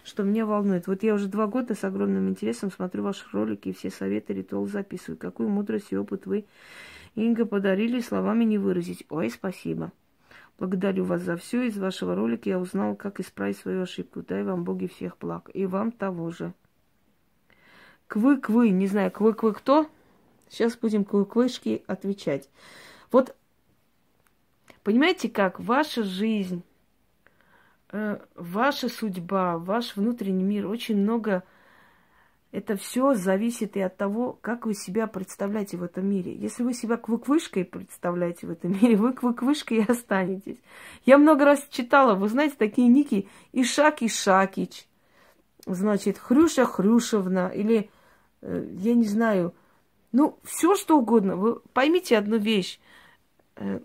что 0.03 0.23
меня 0.23 0.47
волнует. 0.47 0.87
Вот 0.87 1.03
я 1.03 1.13
уже 1.13 1.27
два 1.27 1.45
года 1.45 1.75
с 1.75 1.83
огромным 1.83 2.29
интересом 2.29 2.71
смотрю 2.71 3.03
ваши 3.03 3.25
ролики 3.31 3.69
и 3.69 3.73
все 3.73 3.91
советы, 3.91 4.33
ритуал 4.33 4.65
записываю. 4.65 5.19
Какую 5.19 5.49
мудрость 5.49 5.91
и 5.91 5.97
опыт 5.97 6.25
вы, 6.25 6.45
Инга, 7.13 7.45
подарили, 7.45 8.01
словами 8.01 8.43
не 8.43 8.57
выразить. 8.57 9.05
Ой, 9.11 9.29
спасибо. 9.29 9.91
Благодарю 10.57 11.03
вас 11.03 11.21
за 11.21 11.37
все. 11.37 11.67
Из 11.67 11.77
вашего 11.77 12.15
ролика 12.15 12.49
я 12.49 12.57
узнала, 12.57 12.95
как 12.95 13.19
исправить 13.19 13.57
свою 13.57 13.83
ошибку. 13.83 14.23
Дай 14.23 14.41
вам 14.41 14.63
боги 14.63 14.87
всех 14.87 15.15
благ. 15.19 15.51
И 15.53 15.67
вам 15.67 15.91
того 15.91 16.31
же. 16.31 16.55
Квы-квы, 18.07 18.71
не 18.71 18.87
знаю, 18.87 19.11
квы-квы 19.11 19.53
кто? 19.53 19.87
Сейчас 20.49 20.75
будем 20.75 21.05
квы-квышки 21.05 21.83
отвечать. 21.85 22.49
Вот 23.11 23.35
Понимаете 24.83 25.29
как? 25.29 25.59
Ваша 25.59 26.03
жизнь, 26.03 26.63
э, 27.91 28.19
ваша 28.35 28.89
судьба, 28.89 29.57
ваш 29.57 29.95
внутренний 29.95 30.43
мир, 30.43 30.67
очень 30.67 30.97
много 30.97 31.43
это 32.53 32.75
все 32.75 33.15
зависит 33.15 33.75
и 33.77 33.81
от 33.81 33.97
того, 33.97 34.37
как 34.41 34.67
вы 34.67 34.75
себя 34.75 35.07
представляете 35.07 35.77
в 35.77 35.83
этом 35.83 36.05
мире. 36.05 36.35
Если 36.35 36.61
вы 36.61 36.75
себя 36.75 36.97
квыквышкой 36.97 37.65
представляете 37.65 38.45
в 38.45 38.51
этом 38.51 38.71
мире, 38.81 38.95
вы 38.95 39.13
квыквышкой 39.13 39.79
и 39.79 39.91
останетесь. 39.91 40.57
Я 41.05 41.17
много 41.17 41.45
раз 41.45 41.65
читала, 41.71 42.13
вы 42.13 42.29
знаете, 42.29 42.55
такие 42.57 42.87
ники 42.87 43.27
Ишак 43.53 44.03
Ишакич, 44.03 44.85
значит, 45.65 46.19
Хрюша 46.19 46.65
Хрюшевна, 46.65 47.47
или, 47.47 47.89
э, 48.41 48.67
я 48.77 48.93
не 48.93 49.07
знаю, 49.07 49.55
ну, 50.11 50.37
все 50.43 50.75
что 50.75 50.99
угодно. 50.99 51.35
Вы 51.35 51.55
поймите 51.73 52.17
одну 52.17 52.37
вещь. 52.37 52.79
Э, 53.55 53.79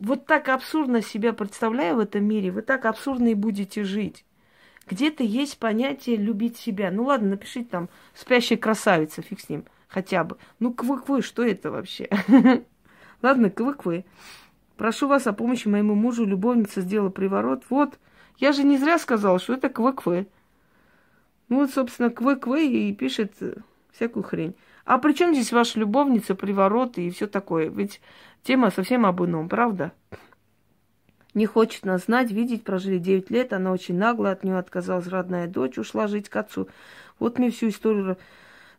вот 0.00 0.26
так 0.26 0.48
абсурдно 0.48 1.02
себя 1.02 1.32
представляя 1.32 1.94
в 1.94 1.98
этом 1.98 2.24
мире, 2.24 2.50
вы 2.50 2.62
так 2.62 2.86
абсурдно 2.86 3.28
и 3.28 3.34
будете 3.34 3.84
жить. 3.84 4.24
Где-то 4.88 5.22
есть 5.22 5.58
понятие 5.58 6.16
любить 6.16 6.56
себя. 6.56 6.90
Ну 6.90 7.04
ладно, 7.04 7.30
напишите 7.30 7.68
там 7.68 7.88
спящая 8.14 8.58
красавица, 8.58 9.22
фиг 9.22 9.40
с 9.40 9.48
ним, 9.48 9.64
хотя 9.88 10.24
бы. 10.24 10.36
Ну, 10.58 10.72
квык-вы, 10.72 11.22
что 11.22 11.44
это 11.44 11.70
вообще? 11.70 12.08
Ладно, 13.22 13.50
квык-вы. 13.50 14.04
Прошу 14.76 15.06
вас 15.06 15.26
о 15.26 15.32
помощи 15.32 15.68
моему 15.68 15.94
мужу. 15.94 16.24
Любовница 16.24 16.80
сделала 16.80 17.10
приворот. 17.10 17.62
Вот, 17.68 17.98
я 18.38 18.52
же 18.52 18.64
не 18.64 18.78
зря 18.78 18.98
сказала, 18.98 19.38
что 19.38 19.52
это 19.52 19.68
квык-вы. 19.68 20.26
Ну 21.50 21.58
вот, 21.58 21.70
собственно, 21.70 22.10
квык-вы 22.10 22.66
и 22.66 22.94
пишет 22.94 23.34
всякую 23.92 24.22
хрень. 24.22 24.56
А 24.84 24.98
при 24.98 25.12
чем 25.12 25.34
здесь 25.34 25.52
ваша 25.52 25.78
любовница, 25.78 26.34
привороты 26.34 27.06
и 27.06 27.10
все 27.10 27.26
такое? 27.28 27.68
Ведь 27.68 28.00
Тема 28.42 28.70
совсем 28.70 29.04
об 29.06 29.22
ином, 29.22 29.48
правда? 29.48 29.92
Не 31.34 31.46
хочет 31.46 31.84
нас 31.84 32.04
знать, 32.04 32.32
видеть, 32.32 32.64
прожили 32.64 32.98
9 32.98 33.30
лет, 33.30 33.52
она 33.52 33.72
очень 33.72 33.96
нагло, 33.96 34.30
от 34.30 34.42
нее 34.42 34.58
отказалась 34.58 35.06
родная 35.06 35.46
дочь, 35.46 35.78
ушла 35.78 36.08
жить 36.08 36.28
к 36.28 36.36
отцу. 36.36 36.68
Вот 37.18 37.38
мне 37.38 37.50
всю 37.50 37.68
историю 37.68 38.16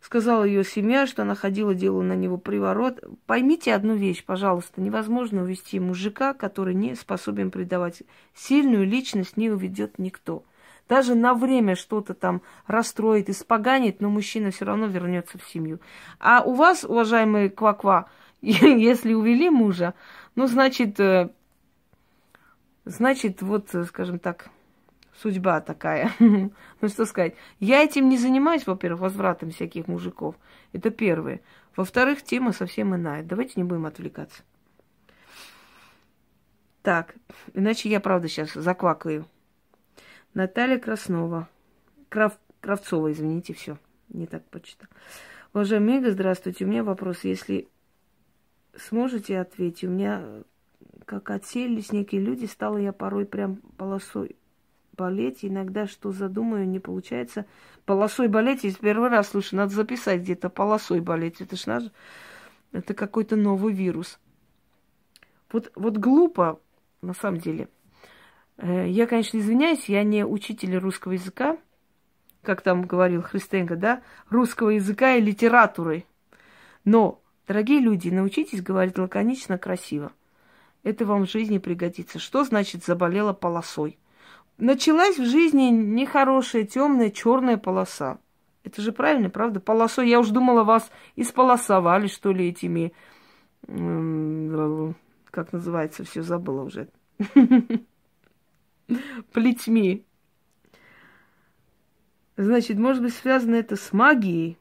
сказала 0.02 0.44
ее 0.44 0.64
семья, 0.64 1.06
что 1.06 1.22
она 1.22 1.34
ходила, 1.34 1.74
делала 1.74 2.02
на 2.02 2.14
него 2.14 2.36
приворот. 2.36 3.02
Поймите 3.26 3.72
одну 3.72 3.94
вещь, 3.94 4.24
пожалуйста, 4.24 4.80
невозможно 4.80 5.42
увести 5.42 5.80
мужика, 5.80 6.34
который 6.34 6.74
не 6.74 6.94
способен 6.94 7.50
предавать. 7.50 8.02
Сильную 8.34 8.86
личность 8.86 9.36
не 9.36 9.48
уведет 9.50 9.98
никто. 9.98 10.44
Даже 10.88 11.14
на 11.14 11.32
время 11.32 11.76
что-то 11.76 12.12
там 12.12 12.42
расстроит, 12.66 13.30
испоганит, 13.30 14.00
но 14.00 14.10
мужчина 14.10 14.50
все 14.50 14.64
равно 14.64 14.86
вернется 14.86 15.38
в 15.38 15.48
семью. 15.48 15.80
А 16.18 16.42
у 16.42 16.52
вас, 16.52 16.84
уважаемые 16.84 17.48
кваква, 17.48 18.08
-ква, 18.08 18.10
если 18.42 19.14
увели 19.14 19.50
мужа, 19.50 19.94
ну, 20.34 20.48
значит, 20.48 20.98
э, 20.98 21.30
значит, 22.84 23.40
вот, 23.40 23.68
скажем 23.86 24.18
так, 24.18 24.50
судьба 25.14 25.60
такая. 25.60 26.10
ну, 26.18 26.88
что 26.88 27.06
сказать. 27.06 27.34
Я 27.60 27.84
этим 27.84 28.08
не 28.08 28.18
занимаюсь, 28.18 28.66
во-первых, 28.66 29.02
возвратом 29.02 29.50
всяких 29.52 29.86
мужиков. 29.86 30.34
Это 30.72 30.90
первое. 30.90 31.40
Во-вторых, 31.76 32.22
тема 32.22 32.52
совсем 32.52 32.94
иная. 32.94 33.22
Давайте 33.22 33.54
не 33.56 33.64
будем 33.64 33.86
отвлекаться. 33.86 34.42
Так, 36.82 37.14
иначе 37.54 37.88
я, 37.88 38.00
правда, 38.00 38.26
сейчас 38.26 38.52
заквакаю. 38.54 39.26
Наталья 40.34 40.78
Краснова. 40.78 41.48
Крав... 42.08 42.36
Кравцова, 42.60 43.12
извините, 43.12 43.54
все. 43.54 43.78
Не 44.08 44.26
так 44.26 44.44
почитал. 44.50 44.88
Уважаемый 45.54 45.94
Мега, 45.94 46.10
здравствуйте. 46.10 46.64
У 46.64 46.68
меня 46.68 46.82
вопрос. 46.82 47.22
Если 47.22 47.68
сможете 48.76 49.38
ответить? 49.38 49.84
У 49.84 49.88
меня, 49.88 50.24
как 51.04 51.30
отселились 51.30 51.92
некие 51.92 52.20
люди, 52.20 52.46
стала 52.46 52.78
я 52.78 52.92
порой 52.92 53.26
прям 53.26 53.56
полосой 53.76 54.36
болеть. 54.96 55.44
Иногда 55.44 55.86
что 55.86 56.12
задумаю, 56.12 56.68
не 56.68 56.78
получается. 56.78 57.46
Полосой 57.84 58.28
болеть, 58.28 58.64
я 58.64 58.72
первый 58.72 59.08
раз 59.08 59.30
слышу, 59.30 59.56
надо 59.56 59.72
записать 59.74 60.20
где-то 60.20 60.48
полосой 60.48 61.00
болеть. 61.00 61.40
Это 61.40 61.56
ж 61.56 61.66
наш, 61.66 61.84
это 62.72 62.94
какой-то 62.94 63.36
новый 63.36 63.72
вирус. 63.72 64.18
Вот, 65.50 65.70
вот 65.74 65.98
глупо, 65.98 66.60
на 67.02 67.14
самом 67.14 67.40
деле. 67.40 67.68
Э, 68.56 68.88
я, 68.88 69.06
конечно, 69.06 69.38
извиняюсь, 69.38 69.88
я 69.88 70.02
не 70.02 70.24
учитель 70.24 70.76
русского 70.76 71.12
языка, 71.12 71.58
как 72.42 72.62
там 72.62 72.82
говорил 72.82 73.22
Христенко, 73.22 73.76
да, 73.76 74.02
русского 74.30 74.70
языка 74.70 75.14
и 75.14 75.20
литературы. 75.20 76.04
Но 76.84 77.21
Дорогие 77.52 77.80
люди, 77.80 78.08
научитесь 78.08 78.62
говорить 78.62 78.96
лаконично, 78.96 79.58
красиво. 79.58 80.12
Это 80.84 81.04
вам 81.04 81.26
в 81.26 81.30
жизни 81.30 81.58
пригодится. 81.58 82.18
Что 82.18 82.44
значит 82.44 82.82
заболела 82.82 83.34
полосой? 83.34 83.98
Началась 84.56 85.18
в 85.18 85.26
жизни 85.26 85.64
нехорошая, 85.64 86.64
темная, 86.64 87.10
черная 87.10 87.58
полоса. 87.58 88.16
Это 88.64 88.80
же 88.80 88.90
правильно, 88.90 89.28
правда? 89.28 89.60
Полосой. 89.60 90.08
Я 90.08 90.20
уж 90.20 90.28
думала, 90.28 90.64
вас 90.64 90.90
исполосовали, 91.14 92.06
что 92.06 92.32
ли, 92.32 92.48
этими... 92.48 92.94
Как 95.30 95.52
называется, 95.52 96.04
все 96.04 96.22
забыла 96.22 96.62
уже. 96.62 96.88
Плетьми. 99.34 100.06
Значит, 102.38 102.78
может 102.78 103.02
быть, 103.02 103.12
связано 103.12 103.56
это 103.56 103.76
с 103.76 103.92
магией? 103.92 104.56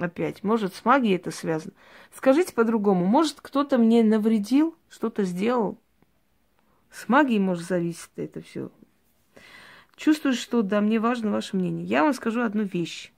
Опять, 0.00 0.42
может, 0.42 0.74
с 0.74 0.82
магией 0.86 1.16
это 1.16 1.30
связано? 1.30 1.74
Скажите 2.16 2.54
по-другому, 2.54 3.04
может, 3.04 3.42
кто-то 3.42 3.76
мне 3.76 4.02
навредил, 4.02 4.74
что-то 4.88 5.24
сделал? 5.24 5.76
С 6.90 7.06
магией, 7.10 7.38
может, 7.38 7.66
зависит 7.68 8.08
это 8.16 8.40
все. 8.40 8.70
Чувствую, 9.96 10.32
что 10.32 10.62
да, 10.62 10.80
мне 10.80 10.98
важно 10.98 11.30
ваше 11.30 11.54
мнение. 11.54 11.84
Я 11.84 12.02
вам 12.02 12.14
скажу 12.14 12.40
одну 12.40 12.62
вещь. 12.62 13.12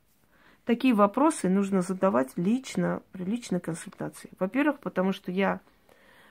Такие 0.64 0.92
вопросы 0.92 1.48
нужно 1.48 1.82
задавать 1.82 2.32
лично 2.34 3.00
при 3.12 3.22
личной 3.22 3.60
консультации. 3.60 4.30
Во-первых, 4.40 4.80
потому 4.80 5.12
что 5.12 5.30
я 5.30 5.60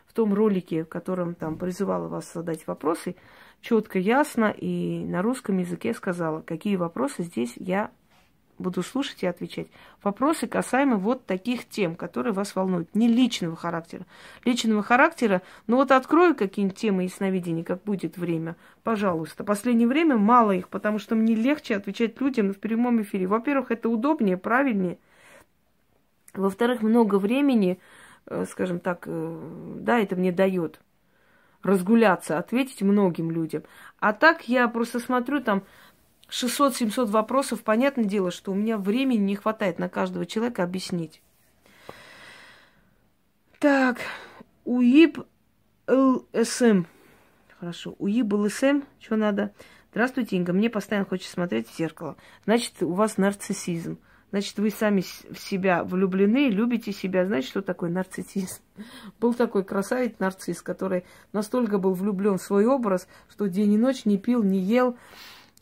в 0.05 0.12
том 0.12 0.34
ролике, 0.34 0.84
в 0.84 0.89
котором 0.89 1.34
там 1.34 1.58
призывала 1.58 2.10
вас 2.10 2.34
задать 2.34 2.67
вопросы, 2.67 3.15
четко, 3.62 4.00
ясно 4.00 4.53
и 4.55 5.05
на 5.05 5.22
русском 5.22 5.60
языке 5.60 5.93
сказала, 5.93 6.41
какие 6.41 6.75
вопросы 6.75 7.24
здесь 7.24 7.53
я 7.55 7.89
буду 8.62 8.84
слушать 8.84 9.24
и 9.24 9.27
отвечать. 9.27 9.68
Вопросы 10.03 10.48
касаемы 10.48 10.98
вот 10.98 11.25
таких 11.25 11.68
тем, 11.68 11.96
которые 11.96 12.34
вас 12.34 12.56
волнуют, 12.56 12.96
не 12.96 13.08
личного 13.08 13.56
характера. 13.56 14.06
Личного 14.46 14.84
характера, 14.84 15.41
ну 15.68 15.77
вот 15.77 15.91
открою 15.91 16.36
какие-нибудь 16.36 16.77
темы 16.77 17.03
ясновидения, 17.03 17.63
как 17.63 17.84
будет 17.84 18.18
время, 18.18 18.56
пожалуйста. 18.84 19.44
Последнее 19.44 19.88
время 19.88 20.18
мало 20.18 20.51
их, 20.51 20.70
потому 20.70 21.00
что 21.00 21.15
мне 21.15 21.36
легче 21.36 21.75
отвечать 21.75 22.20
людям 22.22 22.53
в 22.53 22.60
прямом 22.60 23.01
эфире. 23.01 23.27
Во-первых, 23.27 23.72
это 23.72 23.89
удобнее, 23.89 24.38
правильнее. 24.38 24.98
Во-вторых, 26.34 26.82
много 26.82 27.15
времени, 27.15 27.80
э, 28.27 28.46
скажем 28.50 28.80
так, 28.80 29.03
э, 29.06 29.75
да, 29.77 30.00
это 30.00 30.15
мне 30.15 30.32
дает 30.32 30.80
разгуляться, 31.63 32.38
ответить 32.38 32.82
многим 32.82 33.32
людям. 33.32 33.63
А 34.00 34.13
так 34.13 34.48
я 34.48 34.68
просто 34.68 35.00
смотрю 35.00 35.41
там 35.41 35.63
600-700 36.32 37.06
вопросов, 37.06 37.64
понятное 37.64 38.06
дело, 38.06 38.32
что 38.32 38.52
у 38.52 38.56
меня 38.56 38.78
времени 38.78 39.20
не 39.20 39.36
хватает 39.36 39.78
на 39.78 39.90
каждого 39.90 40.26
человека 40.26 40.64
объяснить. 40.64 41.22
Так, 43.60 44.00
УИБ 44.66 45.20
ЛСМ. 45.88 46.86
Хорошо, 47.60 47.96
УИБ 48.00 48.34
ЛСМ, 48.34 48.82
что 49.00 49.18
надо? 49.18 49.54
Здравствуйте, 49.92 50.38
Инга, 50.38 50.54
мне 50.54 50.70
постоянно 50.70 51.06
хочется 51.06 51.34
смотреть 51.34 51.68
в 51.68 51.78
зеркало. 51.78 52.16
Значит, 52.46 52.82
у 52.82 52.94
вас 52.94 53.18
нарциссизм. 53.18 54.00
Значит, 54.32 54.58
вы 54.60 54.70
сами 54.70 55.02
в 55.02 55.38
себя 55.38 55.84
влюблены, 55.84 56.50
любите 56.50 56.94
себя. 56.94 57.26
Знаете, 57.26 57.50
что 57.50 57.62
такое 57.62 57.90
нарциссизм? 57.90 58.62
Был 59.20 59.34
такой 59.34 59.66
красавец 59.66 60.14
нарцисс, 60.20 60.62
который 60.62 61.04
настолько 61.34 61.78
был 61.78 61.94
влюблен 61.94 62.38
в 62.38 62.42
свой 62.42 62.66
образ, 62.66 63.10
что 63.30 63.48
день 63.48 63.74
и 63.74 63.78
ночь 63.78 64.06
не 64.06 64.18
пил, 64.18 64.42
не 64.42 64.60
ел, 64.60 64.98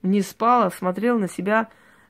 не 0.02 0.22
спал, 0.22 0.64
а 0.64 0.72
смотрел 0.72 1.20
на 1.20 1.28
себя 1.28 1.70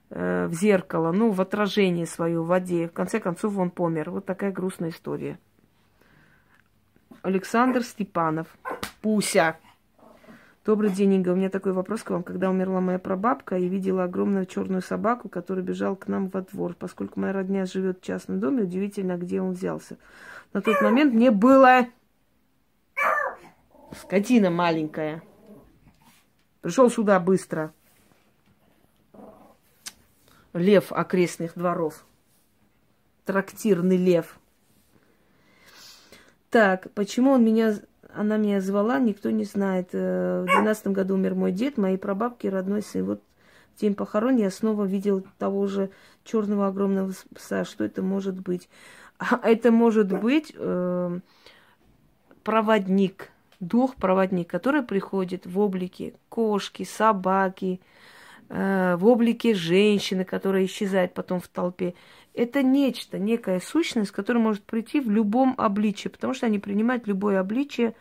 э, 0.10 0.48
в 0.48 0.54
зеркало, 0.54 1.12
ну, 1.12 1.32
в 1.32 1.42
отражение 1.42 2.06
свое 2.06 2.42
в 2.42 2.48
воде. 2.48 2.88
В 2.88 2.94
конце 2.94 3.20
концов, 3.20 3.58
он 3.58 3.72
помер. 3.72 4.12
Вот 4.12 4.26
такая 4.26 4.52
грустная 4.52 4.90
история. 4.90 5.40
Александр 7.22 7.84
Степанов. 7.84 8.48
Пуся. 9.02 9.58
Добрый 10.66 10.92
день, 10.92 11.14
Инга. 11.16 11.30
У 11.30 11.36
меня 11.36 11.50
такой 11.50 11.74
вопрос 11.74 12.04
к 12.04 12.12
вам. 12.12 12.22
Когда 12.22 12.50
умерла 12.50 12.80
моя 12.80 13.00
прабабка, 13.00 13.56
я 13.56 13.68
видела 13.68 14.04
огромную 14.04 14.46
черную 14.46 14.82
собаку, 14.82 15.28
которая 15.28 15.66
бежала 15.66 15.96
к 15.96 16.08
нам 16.08 16.28
во 16.30 16.42
двор. 16.42 16.76
Поскольку 16.78 17.20
моя 17.20 17.34
родня 17.34 17.66
живет 17.66 18.00
в 18.00 18.06
частном 18.06 18.40
доме, 18.40 18.64
удивительно, 18.64 19.18
где 19.18 19.42
он 19.42 19.54
взялся. 19.54 19.98
На 20.54 20.62
тот 20.62 20.82
момент 20.82 21.14
мне 21.14 21.32
было... 21.32 21.88
Скотина 24.02 24.52
маленькая. 24.52 25.24
Пришел 26.62 26.92
сюда 26.92 27.20
быстро 27.20 27.74
лев 30.54 30.92
окрестных 30.92 31.54
дворов. 31.56 32.06
Трактирный 33.26 33.98
лев. 33.98 34.40
Так, 36.50 36.92
почему 36.94 37.32
он 37.32 37.46
меня, 37.46 37.76
она 38.14 38.38
меня 38.38 38.60
звала, 38.60 39.00
никто 39.00 39.30
не 39.30 39.44
знает. 39.44 39.90
Э, 39.94 40.42
в 40.42 40.46
двенадцатом 40.46 40.94
году 40.94 41.14
умер 41.14 41.36
мой 41.36 41.52
дед, 41.52 41.78
моей 41.78 41.98
прабабки, 41.98 42.48
родной 42.48 42.82
сын. 42.82 43.06
Вот 43.06 43.22
в 43.76 43.80
день 43.80 43.94
похорон 43.94 44.38
я 44.38 44.50
снова 44.50 44.86
видел 44.86 45.26
того 45.38 45.68
же 45.68 45.92
черного 46.24 46.68
огромного 46.68 47.14
пса. 47.36 47.66
Что 47.66 47.84
это 47.84 48.02
может 48.02 48.40
быть? 48.40 48.68
А 49.20 49.40
это 49.44 49.72
может 49.72 50.08
быть 50.08 50.54
э, 50.56 51.20
проводник, 52.44 53.30
дух-проводник, 53.60 54.50
который 54.50 54.82
приходит 54.82 55.46
в 55.46 55.60
облике 55.60 56.14
кошки, 56.30 56.84
собаки, 56.84 57.80
Э, 57.82 57.99
в 58.50 59.06
облике 59.06 59.54
женщины, 59.54 60.26
которая 60.26 60.66
исчезает 60.66 61.14
потом 61.14 61.40
в 61.40 61.48
толпе. 61.48 61.94
Это 62.34 62.64
нечто, 62.64 63.20
некая 63.20 63.60
сущность, 63.60 64.12
которая 64.12 64.42
может 64.42 64.64
прийти 64.64 65.00
в 65.00 65.10
любом 65.10 65.56
обличии, 65.58 66.08
потому 66.08 66.34
что 66.34 66.46
они 66.46 66.58
принимают 66.58 67.06
любое 67.08 67.40
обличие, 67.40 67.96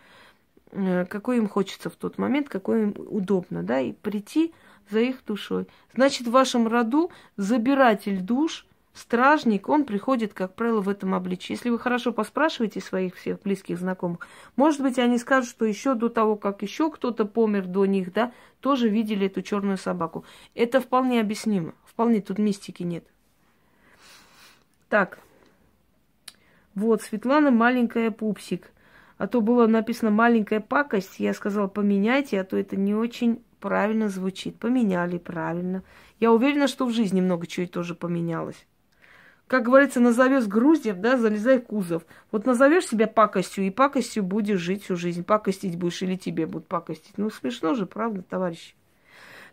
э, 0.71 1.05
какое 1.05 1.37
им 1.37 1.49
хочется 1.49 1.89
в 1.89 1.95
тот 1.95 2.17
момент, 2.17 2.47
какое 2.47 2.83
им 2.83 2.95
удобно, 2.97 3.63
да, 3.63 3.79
и 3.79 3.91
прийти 3.91 4.53
за 4.89 5.01
их 5.01 5.25
душой. 5.25 5.67
Значит, 5.93 6.27
в 6.27 6.31
вашем 6.31 6.67
роду 6.67 7.11
забиратель 7.37 8.21
душ 8.21 8.65
стражник, 8.99 9.69
он 9.69 9.85
приходит, 9.85 10.33
как 10.33 10.55
правило, 10.55 10.81
в 10.81 10.89
этом 10.89 11.15
обличии. 11.15 11.53
Если 11.53 11.69
вы 11.69 11.79
хорошо 11.79 12.11
поспрашиваете 12.11 12.81
своих 12.81 13.15
всех 13.15 13.41
близких 13.41 13.79
знакомых, 13.79 14.27
может 14.55 14.81
быть, 14.81 14.99
они 14.99 15.17
скажут, 15.17 15.49
что 15.49 15.65
еще 15.65 15.95
до 15.95 16.09
того, 16.09 16.35
как 16.35 16.61
еще 16.61 16.91
кто-то 16.91 17.25
помер 17.25 17.65
до 17.65 17.85
них, 17.85 18.13
да, 18.13 18.31
тоже 18.59 18.89
видели 18.89 19.27
эту 19.27 19.41
черную 19.41 19.77
собаку. 19.77 20.25
Это 20.53 20.81
вполне 20.81 21.21
объяснимо. 21.21 21.73
Вполне 21.85 22.21
тут 22.21 22.37
мистики 22.37 22.83
нет. 22.83 23.05
Так. 24.89 25.19
Вот, 26.75 27.01
Светлана 27.01 27.51
маленькая 27.51 28.11
пупсик. 28.11 28.71
А 29.17 29.27
то 29.27 29.41
было 29.41 29.67
написано 29.67 30.11
маленькая 30.11 30.59
пакость. 30.59 31.19
Я 31.19 31.33
сказала, 31.33 31.67
поменяйте, 31.67 32.39
а 32.39 32.43
то 32.43 32.57
это 32.57 32.75
не 32.75 32.95
очень 32.95 33.43
правильно 33.59 34.09
звучит. 34.09 34.57
Поменяли 34.57 35.17
правильно. 35.17 35.83
Я 36.19 36.31
уверена, 36.31 36.67
что 36.67 36.85
в 36.85 36.91
жизни 36.91 37.19
много 37.19 37.45
чего 37.47 37.67
тоже 37.67 37.95
поменялось 37.95 38.65
как 39.49 39.63
говорится, 39.63 39.99
назовешь 39.99 40.45
груздем, 40.45 41.01
да, 41.01 41.17
залезай 41.17 41.57
в 41.57 41.63
кузов. 41.63 42.03
Вот 42.31 42.45
назовешь 42.45 42.85
себя 42.85 43.07
пакостью, 43.07 43.65
и 43.65 43.71
пакостью 43.71 44.21
будешь 44.21 44.59
жить 44.59 44.83
всю 44.83 44.95
жизнь. 44.95 45.23
Пакостить 45.23 45.75
будешь 45.75 46.03
или 46.03 46.15
тебе 46.15 46.45
будут 46.45 46.67
пакостить. 46.67 47.17
Ну, 47.17 47.31
смешно 47.31 47.73
же, 47.73 47.87
правда, 47.87 48.21
товарищи? 48.21 48.75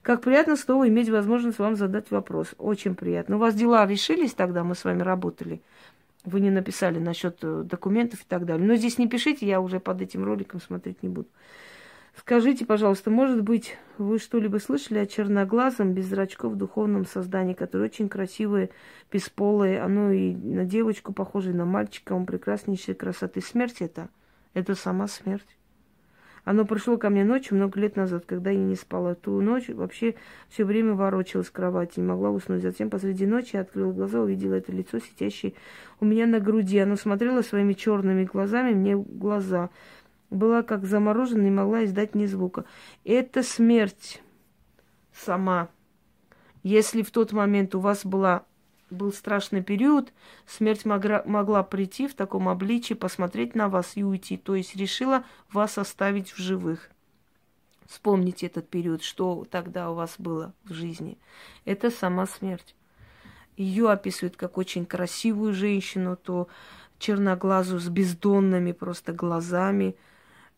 Как 0.02 0.20
приятно 0.20 0.56
снова 0.56 0.86
иметь 0.86 1.08
возможность 1.08 1.58
вам 1.58 1.76
задать 1.76 2.10
вопрос. 2.10 2.48
Очень 2.58 2.94
приятно. 2.94 3.36
У 3.36 3.38
вас 3.38 3.54
дела 3.54 3.86
решились 3.86 4.34
тогда, 4.34 4.64
мы 4.64 4.74
с 4.74 4.84
вами 4.84 5.00
работали. 5.00 5.62
Вы 6.26 6.40
не 6.40 6.50
написали 6.50 6.98
насчет 6.98 7.38
э, 7.40 7.62
документов 7.62 8.20
и 8.20 8.24
так 8.28 8.44
далее. 8.44 8.66
Но 8.66 8.76
здесь 8.76 8.98
не 8.98 9.08
пишите, 9.08 9.46
я 9.46 9.62
уже 9.62 9.80
под 9.80 10.02
этим 10.02 10.24
роликом 10.24 10.60
смотреть 10.60 11.02
не 11.02 11.08
буду. 11.08 11.28
Скажите, 12.18 12.64
пожалуйста, 12.64 13.10
может 13.10 13.42
быть, 13.42 13.76
вы 13.98 14.18
что-либо 14.18 14.56
слышали 14.56 14.98
о 14.98 15.06
черноглазом, 15.06 15.92
без 15.92 16.06
зрачков 16.06 16.56
духовном 16.56 17.04
создании, 17.04 17.52
которое 17.52 17.84
очень 17.84 18.08
красивое, 18.08 18.70
бесполое, 19.12 19.84
оно 19.84 20.10
и 20.10 20.34
на 20.34 20.64
девочку 20.64 21.12
похоже, 21.12 21.50
и 21.50 21.54
на 21.54 21.66
мальчика, 21.66 22.14
он 22.14 22.24
прекраснейшей 22.24 22.94
красоты. 22.94 23.42
Смерть 23.42 23.80
это, 23.80 24.08
это 24.54 24.74
сама 24.74 25.08
смерть. 25.08 25.46
Оно 26.46 26.64
пришло 26.64 26.96
ко 26.96 27.10
мне 27.10 27.24
ночью 27.24 27.56
много 27.56 27.78
лет 27.80 27.96
назад, 27.96 28.24
когда 28.24 28.50
я 28.50 28.58
не 28.58 28.76
спала. 28.76 29.16
Ту 29.16 29.40
ночь 29.40 29.68
вообще 29.68 30.14
все 30.48 30.64
время 30.64 30.94
ворочалась 30.94 31.48
в 31.48 31.52
кровати, 31.52 31.98
не 31.98 32.06
могла 32.06 32.30
уснуть. 32.30 32.62
Затем 32.62 32.88
посреди 32.88 33.26
ночи 33.26 33.50
я 33.54 33.62
открыла 33.62 33.92
глаза, 33.92 34.20
увидела 34.20 34.54
это 34.54 34.70
лицо, 34.70 35.00
сидящее 35.00 35.54
у 35.98 36.04
меня 36.04 36.26
на 36.26 36.38
груди. 36.38 36.78
Оно 36.78 36.94
смотрело 36.94 37.42
своими 37.42 37.72
черными 37.72 38.24
глазами 38.24 38.72
мне 38.74 38.96
в 38.96 39.18
глаза 39.18 39.70
была 40.30 40.62
как 40.62 40.84
заморожена, 40.84 41.42
не 41.42 41.50
могла 41.50 41.84
издать 41.84 42.14
ни 42.14 42.26
звука. 42.26 42.64
Это 43.04 43.42
смерть 43.42 44.22
сама. 45.12 45.68
Если 46.62 47.02
в 47.02 47.10
тот 47.10 47.32
момент 47.32 47.74
у 47.74 47.80
вас 47.80 48.04
была, 48.04 48.44
был 48.90 49.12
страшный 49.12 49.62
период, 49.62 50.12
смерть 50.46 50.84
могла, 50.84 51.22
могла 51.26 51.62
прийти 51.62 52.08
в 52.08 52.14
таком 52.14 52.48
обличии, 52.48 52.94
посмотреть 52.94 53.54
на 53.54 53.68
вас 53.68 53.96
и 53.96 54.04
уйти. 54.04 54.36
То 54.36 54.54
есть 54.54 54.74
решила 54.74 55.24
вас 55.52 55.78
оставить 55.78 56.32
в 56.32 56.38
живых. 56.38 56.90
Вспомните 57.86 58.46
этот 58.46 58.68
период, 58.68 59.04
что 59.04 59.46
тогда 59.48 59.90
у 59.90 59.94
вас 59.94 60.16
было 60.18 60.52
в 60.64 60.72
жизни. 60.72 61.18
Это 61.64 61.90
сама 61.90 62.26
смерть. 62.26 62.74
Ее 63.56 63.90
описывают 63.90 64.36
как 64.36 64.58
очень 64.58 64.84
красивую 64.84 65.54
женщину, 65.54 66.16
то 66.16 66.48
черноглазую 66.98 67.78
с 67.78 67.88
бездонными 67.88 68.72
просто 68.72 69.12
глазами– 69.12 69.94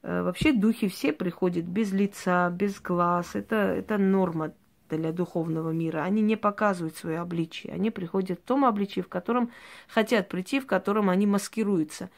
вообще 0.03 0.53
духи 0.53 0.89
все 0.89 1.13
приходят 1.13 1.65
без 1.65 1.93
лица, 1.93 2.51
без 2.51 2.81
глаз. 2.81 3.35
Это, 3.35 3.57
это 3.57 3.99
норма. 3.99 4.53
для 4.89 5.13
духовного 5.13 5.71
мира, 5.71 6.03
они 6.03 6.23
не 6.23 6.37
показывают 6.37 6.97
свое 6.97 7.21
обличие. 7.21 7.73
Они 7.75 7.91
приходят 7.91 8.39
в 8.39 8.43
том 8.43 8.65
обличии, 8.65 9.01
в 9.01 9.09
котором 9.09 9.51
хотят 9.89 10.29
прийти, 10.29 10.61
в 10.61 10.67
котором 10.67 11.11
они 11.11 11.27
маскируются. 11.27 12.11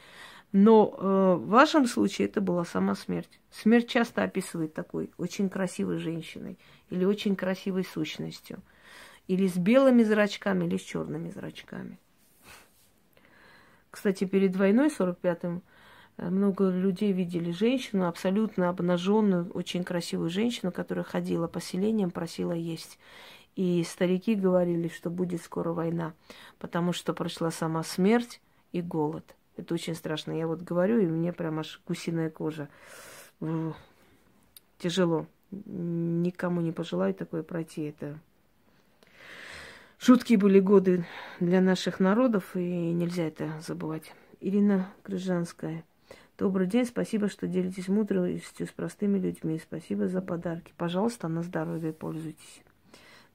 Но 0.51 0.95
э, 0.97 1.35
в 1.35 1.47
вашем 1.47 1.85
случае 1.85 2.27
это 2.27 2.41
была 2.41 2.65
сама 2.65 2.95
смерть. 2.95 3.39
Смерть 3.51 3.87
часто 3.87 4.23
описывает 4.23 4.73
такой 4.73 5.11
очень 5.17 5.49
красивой 5.49 5.97
женщиной 5.97 6.57
или 6.89 7.05
очень 7.05 7.35
красивой 7.35 7.85
сущностью. 7.85 8.61
Или 9.27 9.47
с 9.47 9.55
белыми 9.55 10.03
зрачками, 10.03 10.65
или 10.65 10.77
с 10.77 10.81
черными 10.81 11.29
зрачками. 11.29 11.99
Кстати, 13.91 14.25
перед 14.25 14.55
войной 14.55 14.87
45-м 14.87 15.57
э, 15.57 15.61
много 16.17 16.69
людей 16.69 17.11
видели 17.11 17.51
женщину, 17.51 18.07
абсолютно 18.07 18.69
обнаженную, 18.69 19.49
очень 19.51 19.83
красивую 19.83 20.29
женщину, 20.29 20.71
которая 20.71 21.03
ходила 21.03 21.47
по 21.47 21.59
селениям, 21.59 22.11
просила 22.11 22.53
есть. 22.53 22.99
И 23.55 23.83
старики 23.83 24.35
говорили, 24.35 24.87
что 24.87 25.09
будет 25.09 25.41
скоро 25.41 25.73
война, 25.73 26.13
потому 26.59 26.93
что 26.93 27.13
прошла 27.13 27.51
сама 27.51 27.83
смерть 27.83 28.41
и 28.71 28.81
голод– 28.81 29.35
это 29.57 29.73
очень 29.73 29.95
страшно. 29.95 30.31
Я 30.31 30.47
вот 30.47 30.61
говорю, 30.61 30.99
и 30.99 31.05
мне 31.05 31.33
прям 31.33 31.59
аж 31.59 31.81
гусиная 31.87 32.29
кожа. 32.29 32.69
Тяжело. 34.79 35.27
Никому 35.51 36.61
не 36.61 36.71
пожелаю 36.71 37.13
такое 37.13 37.43
пройти. 37.43 37.83
Это 37.83 38.17
жуткие 39.99 40.39
были 40.39 40.59
годы 40.59 41.05
для 41.39 41.61
наших 41.61 41.99
народов, 41.99 42.55
и 42.55 42.59
нельзя 42.93 43.23
это 43.23 43.51
забывать. 43.61 44.13
Ирина 44.39 44.91
Крыжанская. 45.03 45.83
Добрый 46.41 46.65
день, 46.65 46.85
спасибо, 46.85 47.29
что 47.29 47.45
делитесь 47.45 47.87
мудростью 47.87 48.65
с 48.65 48.71
простыми 48.71 49.19
людьми. 49.19 49.59
Спасибо 49.59 50.07
за 50.07 50.23
подарки. 50.23 50.73
Пожалуйста, 50.75 51.27
на 51.27 51.43
здоровье 51.43 51.93
пользуйтесь. 51.93 52.63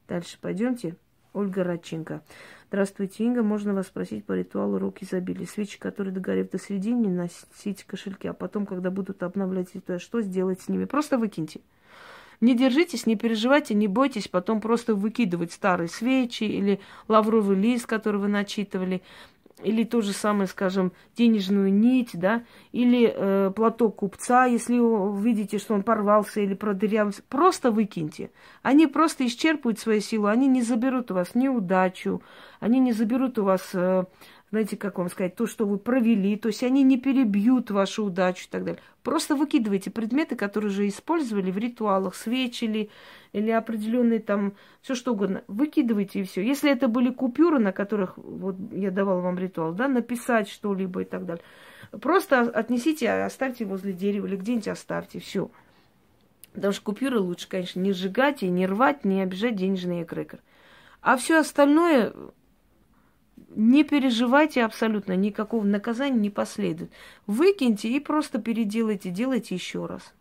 Дальше 0.08 0.38
пойдемте. 0.40 0.96
Ольга 1.32 1.62
Радченко. 1.62 2.24
Здравствуйте, 2.66 3.22
Инга. 3.22 3.44
Можно 3.44 3.74
вас 3.74 3.86
спросить 3.86 4.24
по 4.24 4.32
ритуалу 4.32 4.80
рук 4.80 5.04
изобилия? 5.04 5.46
Свечи, 5.46 5.78
которые 5.78 6.12
догорев 6.12 6.50
до 6.50 6.58
середины, 6.58 7.08
носите 7.08 7.84
кошельки, 7.86 8.26
а 8.26 8.32
потом, 8.32 8.66
когда 8.66 8.90
будут 8.90 9.22
обновлять 9.22 9.72
ритуал, 9.76 10.00
что 10.00 10.20
сделать 10.20 10.62
с 10.62 10.68
ними? 10.68 10.84
Просто 10.84 11.16
выкиньте. 11.16 11.60
Не 12.40 12.56
держитесь, 12.56 13.06
не 13.06 13.14
переживайте, 13.14 13.74
не 13.74 13.86
бойтесь 13.86 14.26
потом 14.26 14.60
просто 14.60 14.96
выкидывать 14.96 15.52
старые 15.52 15.88
свечи 15.88 16.42
или 16.42 16.80
лавровый 17.06 17.56
лист, 17.56 17.86
который 17.86 18.20
вы 18.20 18.26
начитывали, 18.26 19.00
или 19.62 19.84
то 19.84 20.02
же 20.02 20.12
самое, 20.12 20.46
скажем, 20.48 20.92
денежную 21.16 21.72
нить, 21.72 22.10
да, 22.12 22.44
или 22.72 23.10
э, 23.14 23.50
платок 23.56 23.96
купца, 23.96 24.44
если 24.44 24.78
вы 24.78 25.20
видите, 25.22 25.58
что 25.58 25.74
он 25.74 25.82
порвался 25.82 26.40
или 26.40 26.54
продырявился, 26.54 27.22
просто 27.28 27.70
выкиньте. 27.70 28.30
Они 28.62 28.86
просто 28.86 29.26
исчерпывают 29.26 29.78
свою 29.78 30.00
силу, 30.00 30.26
они 30.26 30.46
не 30.46 30.62
заберут 30.62 31.10
у 31.10 31.14
вас 31.14 31.34
неудачу, 31.34 32.22
они 32.60 32.80
не 32.80 32.92
заберут 32.92 33.38
у 33.38 33.44
вас 33.44 33.70
э, 33.72 34.04
знаете, 34.56 34.78
как 34.78 34.96
вам 34.96 35.10
сказать, 35.10 35.36
то, 35.36 35.46
что 35.46 35.66
вы 35.66 35.76
провели, 35.76 36.34
то 36.36 36.48
есть 36.48 36.62
они 36.62 36.82
не 36.82 36.96
перебьют 36.96 37.70
вашу 37.70 38.04
удачу 38.04 38.46
и 38.46 38.50
так 38.50 38.64
далее. 38.64 38.80
Просто 39.02 39.36
выкидывайте 39.36 39.90
предметы, 39.90 40.34
которые 40.34 40.70
уже 40.70 40.88
использовали 40.88 41.50
в 41.50 41.58
ритуалах, 41.58 42.14
свечи 42.14 42.88
или 43.32 43.50
определенные 43.50 44.18
там, 44.18 44.54
все 44.80 44.94
что 44.94 45.12
угодно. 45.12 45.44
Выкидывайте 45.46 46.20
и 46.20 46.22
все. 46.24 46.42
Если 46.42 46.70
это 46.70 46.88
были 46.88 47.10
купюры, 47.10 47.58
на 47.58 47.72
которых 47.72 48.16
вот 48.16 48.56
я 48.72 48.90
давала 48.90 49.20
вам 49.20 49.38
ритуал, 49.38 49.74
да, 49.74 49.88
написать 49.88 50.48
что-либо 50.48 51.02
и 51.02 51.04
так 51.04 51.26
далее. 51.26 51.44
Просто 51.90 52.40
отнесите, 52.40 53.10
оставьте 53.10 53.66
возле 53.66 53.92
дерева 53.92 54.26
или 54.26 54.36
где-нибудь 54.36 54.68
оставьте, 54.68 55.20
все. 55.20 55.50
Потому 56.54 56.72
что 56.72 56.82
купюры 56.82 57.20
лучше, 57.20 57.46
конечно, 57.46 57.78
не 57.78 57.92
сжигать 57.92 58.42
и 58.42 58.48
не 58.48 58.66
рвать, 58.66 59.04
не 59.04 59.20
обижать 59.20 59.56
денежный 59.56 60.02
эгрегор. 60.02 60.40
А 61.02 61.18
все 61.18 61.40
остальное 61.40 62.14
не 63.56 63.84
переживайте 63.84 64.62
абсолютно, 64.64 65.16
никакого 65.16 65.64
наказания 65.64 66.18
не 66.18 66.30
последует. 66.30 66.92
Выкиньте 67.26 67.88
и 67.88 67.98
просто 67.98 68.38
переделайте, 68.38 69.10
делайте 69.10 69.54
еще 69.54 69.86
раз. 69.86 70.14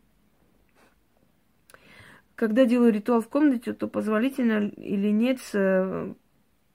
Когда 2.36 2.65
делаю 2.65 2.91
ритуал 2.91 3.21
в 3.21 3.28
комнате, 3.28 3.74
то 3.74 3.88
позволительно 3.88 4.67
или 4.69 5.10
нет 5.10 5.39
с, 5.41 5.54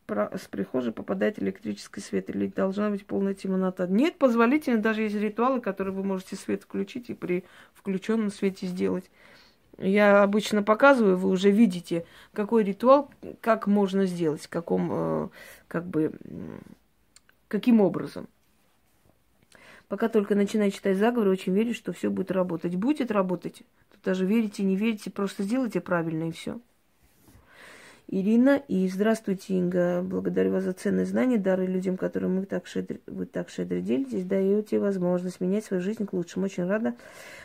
с 0.09 0.49
прихожей 0.51 0.93
попадает 0.93 1.43
электрический 1.43 2.01
свет 2.01 2.31
или 2.31 2.47
должна 2.47 2.91
быть 2.91 3.07
полная 3.07 3.35
темнота. 3.35 3.87
Нет, 3.87 4.19
позволительно, 4.19 4.79
даже 4.79 5.03
есть 5.03 5.17
ритуалы, 5.17 5.61
которые 5.61 5.95
вы 5.95 6.05
можете 6.05 6.37
свет 6.37 6.63
включить 6.63 7.11
и 7.11 7.15
при 7.15 7.45
включенном 7.75 8.31
свете 8.31 8.67
сделать. 8.67 9.11
Я 9.81 10.23
обычно 10.23 10.63
показываю, 10.63 11.17
вы 11.17 11.31
уже 11.31 11.51
видите, 11.51 12.05
какой 12.35 12.65
ритуал, 12.65 13.11
как 13.41 13.67
можно 13.67 14.05
сделать, 14.05 14.47
каком, 14.47 14.91
э, 14.93 15.29
как 15.69 15.87
бы, 15.87 16.13
каким 17.49 17.81
образом. 17.81 18.29
Пока 19.89 20.11
только 20.11 20.35
начинаю 20.35 20.71
читать 20.71 20.99
заговоры, 20.99 21.31
очень 21.31 21.55
верю, 21.55 21.73
что 21.73 21.93
все 21.93 22.11
будет 22.11 22.31
работать. 22.31 22.77
Будет 22.77 23.11
работать. 23.11 23.63
Тут 23.91 24.03
даже 24.05 24.27
верите, 24.27 24.63
не 24.63 24.77
верите, 24.77 25.11
просто 25.11 25.45
сделайте 25.45 25.81
правильно 25.81 26.29
и 26.29 26.33
все. 26.33 26.61
Ирина, 28.07 28.63
и 28.69 28.87
здравствуйте, 28.89 29.55
Инга. 29.55 30.03
Благодарю 30.03 30.53
вас 30.53 30.65
за 30.65 30.75
ценные 30.75 31.07
знания, 31.07 31.39
дары 31.39 31.67
людям, 31.67 31.97
которым 31.97 32.41
вы 32.41 32.47
так 32.47 32.67
щедро, 32.67 32.99
вы 33.07 33.25
так 33.25 33.49
щедро 33.49 33.81
делитесь, 33.81 34.25
даете 34.25 34.79
возможность 34.79 35.41
менять 35.41 35.65
свою 35.65 35.83
жизнь 35.83 36.05
к 36.07 36.13
лучшему. 36.13 36.45
Очень 36.45 36.67
рада, 36.67 36.95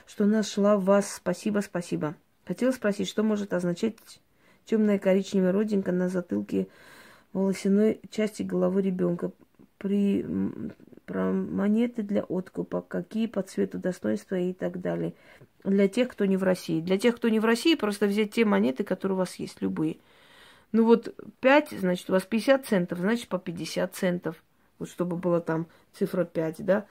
что 0.06 0.26
нашла 0.26 0.78
вас. 0.78 1.16
Спасибо, 1.16 1.62
спасибо. 1.62 2.16
Хотела 2.46 2.72
спросить, 2.72 3.08
что 3.10 3.24
может 3.24 3.54
означать 3.54 3.96
темная 4.66 5.00
коричневая 5.00 5.52
родинка 5.52 5.92
на 5.92 6.10
затылке 6.10 6.68
волосяной 7.34 8.00
части 8.10 8.44
головы 8.44 8.82
ребенка. 8.82 9.32
При 9.78 10.26
про 11.06 11.32
монеты 11.32 12.02
для 12.02 12.24
откупа, 12.24 12.82
какие 12.82 13.28
по 13.28 13.42
цвету 13.42 13.78
достоинства 13.78 14.36
и 14.36 14.54
так 14.54 14.82
далее. 14.82 15.14
Для 15.64 15.88
тех, 15.88 16.10
кто 16.10 16.26
не 16.26 16.38
в 16.38 16.44
России. 16.44 16.82
Для 16.82 16.98
тех, 16.98 17.16
кто 17.16 17.30
не 17.30 17.40
в 17.40 17.46
России, 17.46 17.76
просто 17.76 18.08
взять 18.08 18.34
те 18.34 18.46
монеты, 18.46 18.84
которые 18.84 19.16
у 19.16 19.20
вас 19.20 19.36
есть, 19.36 19.62
любые. 19.62 19.98
Ну 20.72 20.86
вот 20.86 21.16
5, 21.42 21.76
значит, 21.80 22.10
у 22.10 22.14
вас 22.14 22.24
50 22.24 22.66
центов, 22.66 23.00
значит, 23.00 23.28
по 23.28 23.40
50 23.40 23.96
центов. 23.96 24.44
Вот 24.78 24.90
чтобы 24.90 25.16
было 25.16 25.40
там 25.42 25.68
цифра 25.94 26.26
5, 26.26 26.66
да. 26.66 26.86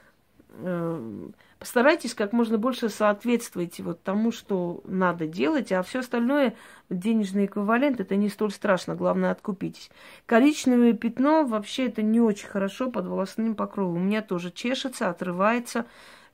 Эм, 0.59 1.35
постарайтесь 1.59 2.14
как 2.14 2.33
можно 2.33 2.59
больше 2.59 2.88
соответствовать 2.88 3.81
вот 3.81 4.03
тому, 4.03 4.31
что 4.31 4.83
надо 4.85 5.27
делать, 5.27 5.73
а 5.73 5.83
все 5.83 6.01
остальное, 6.01 6.55
денежный 6.90 7.47
эквивалент, 7.47 8.01
это 8.01 8.17
не 8.17 8.29
столь 8.29 8.53
страшно, 8.53 8.95
главное 8.95 9.31
откупитесь. 9.31 9.90
Коричневое 10.27 10.93
пятно 10.93 11.45
вообще 11.45 11.87
это 11.87 12.03
не 12.03 12.21
очень 12.21 12.49
хорошо 12.49 12.90
под 12.90 13.07
волосным 13.07 13.55
покровом. 13.55 13.97
У 13.97 14.05
меня 14.05 14.23
тоже 14.23 14.51
чешется, 14.51 15.09
отрывается, 15.09 15.87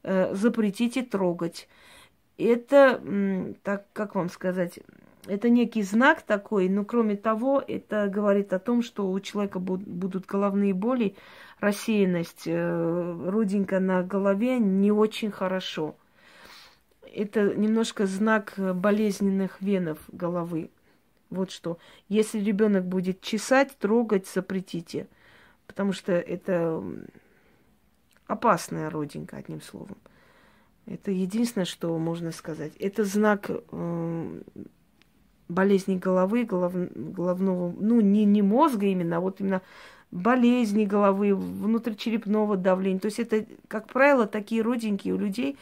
э, 0.02 0.34
запретите 0.34 1.02
трогать. 1.02 1.68
Это, 2.36 3.00
так 3.62 3.86
как 3.92 4.14
вам 4.14 4.30
сказать, 4.30 4.80
это 5.26 5.48
некий 5.48 5.82
знак 5.82 6.22
такой, 6.22 6.68
но 6.68 6.84
кроме 6.84 7.16
того, 7.16 7.62
это 7.66 8.08
говорит 8.08 8.52
о 8.52 8.58
том, 8.58 8.82
что 8.82 9.10
у 9.10 9.20
человека 9.20 9.58
будут 9.58 10.26
головные 10.26 10.72
боли, 10.74 11.14
рассеянность, 11.60 12.42
э, 12.46 13.28
руденька 13.28 13.80
на 13.80 14.02
голове 14.02 14.58
не 14.58 14.90
очень 14.90 15.30
хорошо. 15.30 15.96
Это 17.12 17.54
немножко 17.54 18.06
знак 18.06 18.54
болезненных 18.56 19.60
венов 19.60 19.98
головы. 20.08 20.70
Вот 21.28 21.50
что. 21.50 21.78
Если 22.08 22.40
ребенок 22.40 22.84
будет 22.86 23.20
чесать, 23.20 23.76
трогать, 23.78 24.26
запретите. 24.26 25.08
Потому 25.66 25.92
что 25.92 26.12
это 26.12 26.82
опасная 28.26 28.90
родинка, 28.90 29.36
одним 29.36 29.60
словом. 29.60 29.96
Это 30.86 31.10
единственное, 31.10 31.64
что 31.64 31.96
можно 31.98 32.32
сказать. 32.32 32.72
Это 32.78 33.04
знак 33.04 33.50
э, 33.50 34.42
болезни 35.48 35.96
головы, 35.96 36.44
голов, 36.44 36.72
головного, 36.74 37.74
ну, 37.78 38.00
не, 38.00 38.24
не 38.24 38.42
мозга 38.42 38.86
именно, 38.86 39.18
а 39.18 39.20
вот 39.20 39.40
именно 39.40 39.62
болезни 40.10 40.84
головы, 40.84 41.34
внутричерепного 41.34 42.56
давления. 42.56 43.00
То 43.00 43.06
есть 43.06 43.18
это, 43.18 43.46
как 43.68 43.86
правило, 43.88 44.26
такие 44.26 44.62
родинки 44.62 45.10
у 45.10 45.18
людей, 45.18 45.56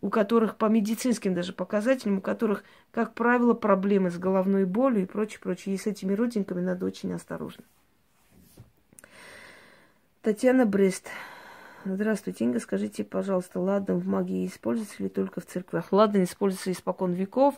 у 0.00 0.10
которых 0.10 0.56
по 0.56 0.66
медицинским 0.66 1.34
даже 1.34 1.52
показателям, 1.52 2.18
у 2.18 2.20
которых, 2.20 2.64
как 2.92 3.14
правило, 3.14 3.54
проблемы 3.54 4.10
с 4.10 4.18
головной 4.18 4.64
болью 4.64 5.02
и 5.02 5.06
прочее, 5.06 5.40
прочее. 5.42 5.74
И 5.74 5.78
с 5.78 5.86
этими 5.86 6.12
родинками 6.12 6.60
надо 6.60 6.86
очень 6.86 7.12
осторожно. 7.12 7.64
Татьяна 10.22 10.66
Брест. 10.66 11.08
Здравствуйте, 11.84 12.44
Инга. 12.44 12.58
Скажите, 12.58 13.04
пожалуйста, 13.04 13.60
ладан 13.60 13.98
в 14.00 14.06
магии 14.08 14.46
используется 14.46 15.02
ли 15.04 15.08
только 15.08 15.40
в 15.40 15.46
церквях? 15.46 15.92
Ладан 15.92 16.24
используется 16.24 16.72
испокон 16.72 17.12
веков 17.12 17.54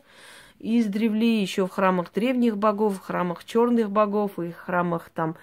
издревле 0.58 1.40
еще 1.40 1.66
в 1.66 1.70
храмах 1.70 2.12
древних 2.12 2.58
богов, 2.58 2.96
в 2.96 3.00
храмах 3.00 3.44
черных 3.44 3.90
богов 3.90 4.38
и 4.38 4.50
храмах 4.50 5.10
там 5.10 5.36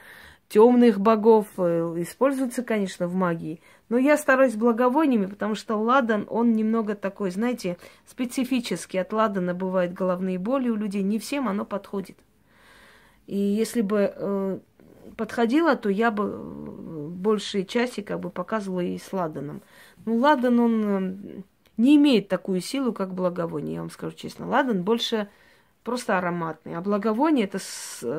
темных 0.50 1.00
богов. 1.00 1.48
Э, 1.58 1.94
используется, 1.98 2.64
конечно, 2.64 3.08
в 3.08 3.16
магии. 3.16 3.62
Но 3.90 3.98
я 3.98 4.18
стараюсь 4.18 4.56
благовониями, 4.56 5.28
потому 5.28 5.56
что 5.56 5.76
ладан, 5.76 6.26
он 6.30 6.54
немного 6.54 6.96
такой, 6.96 7.32
знаете, 7.32 7.78
специфический. 8.06 8.98
От 8.98 9.14
ладана 9.14 9.54
бывают 9.54 9.94
головные 9.94 10.40
боли 10.40 10.70
у 10.70 10.76
людей. 10.76 11.04
Не 11.04 11.20
всем 11.20 11.48
оно 11.48 11.66
подходит. 11.66 12.18
И 13.28 13.38
если 13.38 13.82
бы 13.82 14.14
э, 14.16 14.60
подходила, 15.18 15.76
то 15.76 15.90
я 15.90 16.12
бы 16.12 16.24
э, 16.26 17.08
большей 17.10 17.66
части 17.66 18.02
как 18.02 18.20
бы 18.20 18.30
показывала 18.30 18.82
и 18.82 18.98
с 18.98 19.12
ладаном. 19.12 19.62
Ну, 20.06 20.18
ладан, 20.18 20.60
он 20.60 20.86
э, 20.86 21.42
не 21.78 21.96
имеет 21.96 22.28
такую 22.28 22.62
силу, 22.62 22.94
как 22.94 23.14
благовоние, 23.14 23.76
я 23.76 23.80
вам 23.82 23.90
скажу 23.90 24.16
честно. 24.16 24.48
Ладан 24.48 24.84
больше 24.84 25.28
просто 25.86 26.18
ароматный, 26.18 26.76
а 26.76 26.82
благовоние 26.82 27.46
это 27.46 27.60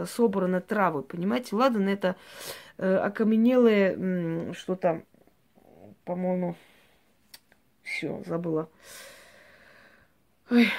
собраны 0.06 0.60
травы, 0.60 1.02
понимаете? 1.02 1.56
Ладан 1.56 1.88
это 1.88 2.16
э, 2.78 2.96
окаменелые 2.96 4.54
что-то, 4.54 5.02
по-моему, 6.04 6.56
все, 7.82 8.22
забыла. 8.24 8.70
Ой. 10.48 10.70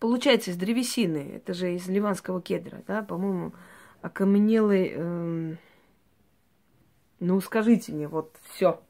Получается, 0.00 0.52
из 0.52 0.56
древесины, 0.56 1.32
это 1.36 1.52
же 1.52 1.74
из 1.74 1.86
ливанского 1.86 2.40
кедра, 2.40 2.82
да, 2.86 3.02
по-моему, 3.02 3.52
окаменелый, 4.00 4.92
э, 4.94 5.56
ну, 7.20 7.40
скажите 7.42 7.92
мне, 7.92 8.08
вот 8.08 8.38
все, 8.50 8.80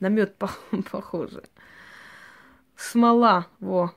на 0.00 0.08
мед 0.08 0.34
похоже. 0.90 1.44
Смола, 2.74 3.46
во. 3.60 3.94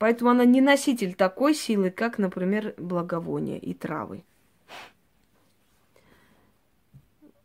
Поэтому 0.00 0.30
она 0.30 0.46
не 0.46 0.62
носитель 0.62 1.12
такой 1.12 1.54
силы, 1.54 1.90
как, 1.90 2.16
например, 2.16 2.72
благовония 2.78 3.58
и 3.58 3.74
травы. 3.74 4.24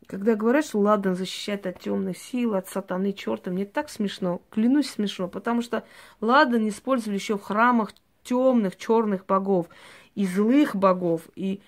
Когда 0.08 0.36
говорят, 0.36 0.64
что 0.64 0.80
ладан 0.80 1.18
защищает 1.18 1.68
от 1.68 1.82
темных 1.82 2.18
сил, 2.18 2.56
от 2.56 2.70
сатаны, 2.70 3.12
черта, 3.12 3.52
мне 3.52 3.66
так 3.66 3.90
смешно, 3.90 4.42
клянусь 4.52 4.90
смешно, 4.90 5.28
потому 5.28 5.62
что 5.62 5.84
ладан 6.22 6.66
использовали 6.70 7.18
еще 7.18 7.38
в 7.38 7.42
храмах 7.42 7.92
темных, 8.24 8.78
черных 8.78 9.26
богов, 9.26 9.68
и 10.16 10.26
злых 10.26 10.78
богов, 10.78 11.24
и 11.36 11.60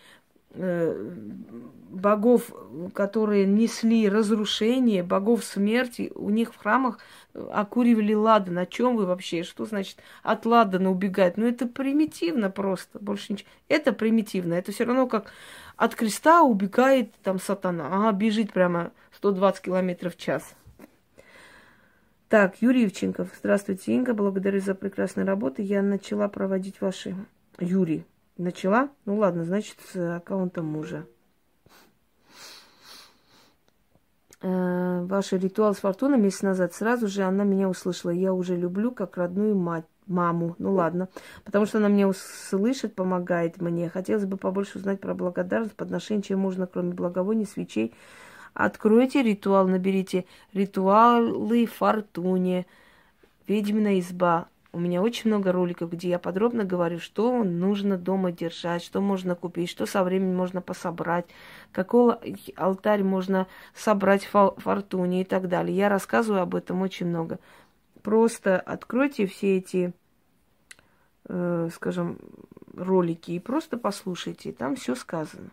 богов, 1.89 2.51
которые 2.93 3.45
несли 3.45 4.09
разрушение, 4.09 5.03
богов 5.03 5.43
смерти, 5.43 6.11
у 6.15 6.29
них 6.29 6.53
в 6.53 6.57
храмах 6.57 6.99
окуривали 7.33 8.13
ладан. 8.13 8.57
О 8.57 8.65
чем 8.65 8.95
вы 8.95 9.05
вообще? 9.05 9.43
Что 9.43 9.65
значит 9.65 9.97
от 10.23 10.45
ладана 10.45 10.91
убегать? 10.91 11.37
Ну, 11.37 11.47
это 11.47 11.67
примитивно 11.67 12.49
просто, 12.49 12.99
больше 12.99 13.33
ничего. 13.33 13.49
Это 13.67 13.93
примитивно. 13.93 14.53
Это 14.53 14.71
все 14.71 14.85
равно 14.85 15.07
как 15.07 15.31
от 15.75 15.95
креста 15.95 16.41
убегает 16.41 17.13
там 17.23 17.39
сатана. 17.39 17.87
Ага, 17.91 18.11
бежит 18.11 18.51
прямо 18.53 18.91
120 19.15 19.61
километров 19.61 20.15
в 20.15 20.19
час. 20.19 20.55
Так, 22.29 22.61
Юрий 22.61 22.81
Евченков. 22.81 23.29
Здравствуйте, 23.39 23.93
Инга. 23.93 24.13
Благодарю 24.13 24.59
за 24.59 24.75
прекрасную 24.75 25.25
работу. 25.25 25.61
Я 25.61 25.81
начала 25.81 26.27
проводить 26.27 26.81
ваши... 26.81 27.15
Юрий. 27.59 28.05
Начала? 28.37 28.89
Ну 29.05 29.17
ладно, 29.17 29.45
значит, 29.45 29.77
с 29.91 30.15
аккаунта 30.17 30.61
мужа. 30.61 31.05
Э, 34.41 35.03
ваш 35.05 35.31
ритуал 35.31 35.73
с 35.73 35.79
фортуной 35.79 36.19
месяц 36.19 36.43
назад. 36.43 36.73
Сразу 36.73 37.07
же 37.07 37.23
она 37.23 37.43
меня 37.43 37.67
услышала. 37.67 38.11
Я 38.11 38.33
уже 38.33 38.55
люблю 38.55 38.91
как 38.91 39.17
родную 39.17 39.55
мать 39.55 39.85
маму. 40.05 40.55
Ну 40.59 40.73
ладно. 40.73 41.09
Потому 41.43 41.65
что 41.65 41.79
она 41.79 41.87
меня 41.87 42.07
услышит, 42.07 42.95
помогает 42.95 43.59
мне. 43.59 43.89
Хотелось 43.89 44.25
бы 44.25 44.37
побольше 44.37 44.77
узнать 44.77 45.01
про 45.01 45.13
благодарность, 45.13 45.75
подношение, 45.75 46.23
чем 46.23 46.39
можно, 46.39 46.67
кроме 46.67 46.93
благовоний, 46.93 47.45
свечей, 47.45 47.93
Откройте 48.57 49.21
ритуал, 49.21 49.67
наберите 49.67 50.25
ритуалы 50.51 51.67
фортуне, 51.67 52.65
ведьмина 53.47 53.99
изба. 53.99 54.47
У 54.73 54.79
меня 54.79 55.01
очень 55.01 55.29
много 55.29 55.51
роликов, 55.51 55.91
где 55.91 56.09
я 56.09 56.19
подробно 56.19 56.65
говорю, 56.65 56.99
что 56.99 57.43
нужно 57.43 57.97
дома 57.97 58.31
держать, 58.31 58.83
что 58.83 58.99
можно 58.99 59.33
купить, 59.35 59.69
что 59.69 59.85
со 59.85 60.03
временем 60.03 60.35
можно 60.35 60.61
пособрать, 60.61 61.25
какой 61.71 62.15
алтарь 62.55 63.03
можно 63.03 63.47
собрать 63.73 64.25
в 64.25 64.55
фортуне 64.57 65.21
и 65.21 65.25
так 65.25 65.47
далее. 65.47 65.75
Я 65.75 65.89
рассказываю 65.89 66.41
об 66.41 66.53
этом 66.53 66.81
очень 66.81 67.07
много. 67.07 67.39
Просто 68.03 68.59
откройте 68.59 69.25
все 69.25 69.57
эти, 69.57 69.93
э, 71.29 71.69
скажем, 71.73 72.19
ролики 72.75 73.31
и 73.31 73.39
просто 73.39 73.77
послушайте. 73.77 74.51
Там 74.51 74.75
все 74.75 74.95
сказано. 74.95 75.49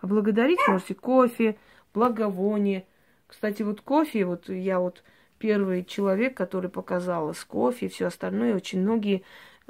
А 0.00 0.06
благодарить 0.06 0.58
можете 0.68 0.94
кофе, 0.94 1.56
благовоние. 1.94 2.86
Кстати, 3.26 3.62
вот 3.62 3.80
кофе, 3.80 4.26
вот 4.26 4.48
я 4.48 4.78
вот 4.78 5.02
первый 5.38 5.84
человек, 5.84 6.36
который 6.36 6.70
показала 6.70 7.32
с 7.32 7.44
кофе 7.44 7.86
и 7.86 7.88
все 7.88 8.06
остальное, 8.06 8.54
очень 8.54 8.80
многие 8.80 9.22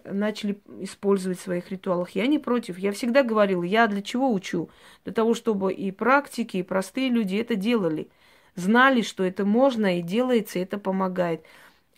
начали 0.05 0.59
использовать 0.81 1.39
в 1.39 1.43
своих 1.43 1.71
ритуалах. 1.71 2.11
Я 2.11 2.27
не 2.27 2.39
против. 2.39 2.79
Я 2.79 2.93
всегда 2.93 3.23
говорила, 3.23 3.63
я 3.63 3.87
для 3.87 4.03
чего 4.03 4.33
учу? 4.33 4.71
Для 5.05 5.13
того, 5.13 5.35
чтобы 5.35 5.73
и 5.73 5.91
практики, 5.91 6.59
и 6.59 6.63
простые 6.63 7.09
люди 7.09 7.37
это 7.37 7.57
делали. 7.57 8.09
Знали, 8.55 9.03
что 9.03 9.25
это 9.25 9.45
можно 9.45 9.99
и 9.99 10.03
делается, 10.03 10.59
и 10.59 10.63
это 10.63 10.79
помогает. 10.79 11.43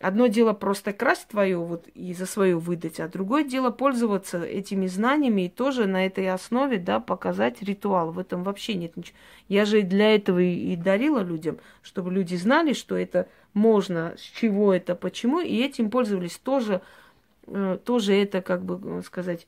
Одно 0.00 0.28
дело 0.28 0.52
просто 0.52 0.92
красть 0.92 1.26
твою 1.26 1.64
вот 1.64 1.88
и 1.88 2.14
за 2.14 2.26
свою 2.26 2.60
выдать, 2.60 3.00
а 3.00 3.08
другое 3.08 3.42
дело 3.42 3.70
пользоваться 3.70 4.40
этими 4.44 4.86
знаниями 4.86 5.46
и 5.46 5.48
тоже 5.48 5.86
на 5.86 6.06
этой 6.06 6.30
основе, 6.30 6.78
да, 6.78 7.00
показать 7.00 7.62
ритуал. 7.62 8.12
В 8.12 8.20
этом 8.20 8.44
вообще 8.44 8.74
нет 8.74 8.96
ничего. 8.96 9.16
Я 9.48 9.64
же 9.64 9.82
для 9.82 10.14
этого 10.14 10.38
и, 10.38 10.76
дарила 10.76 11.20
людям, 11.20 11.58
чтобы 11.82 12.12
люди 12.12 12.36
знали, 12.36 12.74
что 12.74 12.96
это 12.96 13.28
можно, 13.58 14.14
с 14.16 14.20
чего 14.22 14.72
это, 14.72 14.94
почему, 14.94 15.40
и 15.40 15.56
этим 15.62 15.90
пользовались 15.90 16.38
тоже, 16.38 16.80
э, 17.46 17.78
тоже 17.84 18.14
это, 18.14 18.40
как 18.40 18.64
бы 18.64 19.02
сказать, 19.02 19.46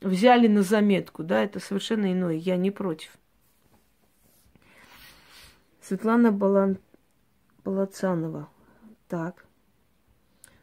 взяли 0.00 0.48
на 0.48 0.62
заметку, 0.62 1.22
да, 1.22 1.44
это 1.44 1.60
совершенно 1.60 2.12
иное, 2.12 2.34
я 2.34 2.56
не 2.56 2.70
против. 2.70 3.10
Светлана 5.80 6.32
Балан... 6.32 6.78
Балацанова. 7.64 8.48
Так. 9.08 9.44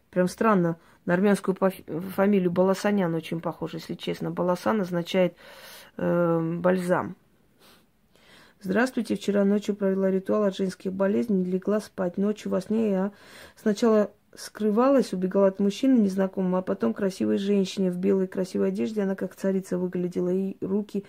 Прям 0.09 0.27
странно. 0.27 0.77
На 1.05 1.13
армянскую 1.13 1.55
фамилию 2.15 2.51
Баласанян 2.51 3.13
очень 3.15 3.39
похож, 3.39 3.73
если 3.73 3.93
честно. 3.93 4.31
Баласан 4.31 4.81
означает 4.81 5.37
э, 5.97 6.39
бальзам. 6.59 7.15
Здравствуйте. 8.65 9.17
Вчера 9.17 9.43
ночью 9.43 9.75
провела 9.75 10.09
ритуал 10.09 10.45
от 10.45 10.55
женских 10.55 10.93
болезней, 10.93 11.43
легла 11.43 11.81
спать. 11.81 12.17
Ночью 12.17 12.49
во 12.49 12.61
сне 12.61 12.91
я 12.91 13.11
сначала 13.61 14.09
скрывалась, 14.33 15.11
убегала 15.11 15.47
от 15.47 15.59
мужчины 15.59 15.99
незнакомого, 15.99 16.59
а 16.59 16.61
потом 16.61 16.93
красивой 16.93 17.39
женщине 17.39 17.91
в 17.91 17.97
белой 17.97 18.27
красивой 18.27 18.69
одежде. 18.69 19.01
Она 19.01 19.15
как 19.15 19.35
царица 19.35 19.77
выглядела, 19.77 20.29
и 20.29 20.55
руки 20.61 21.03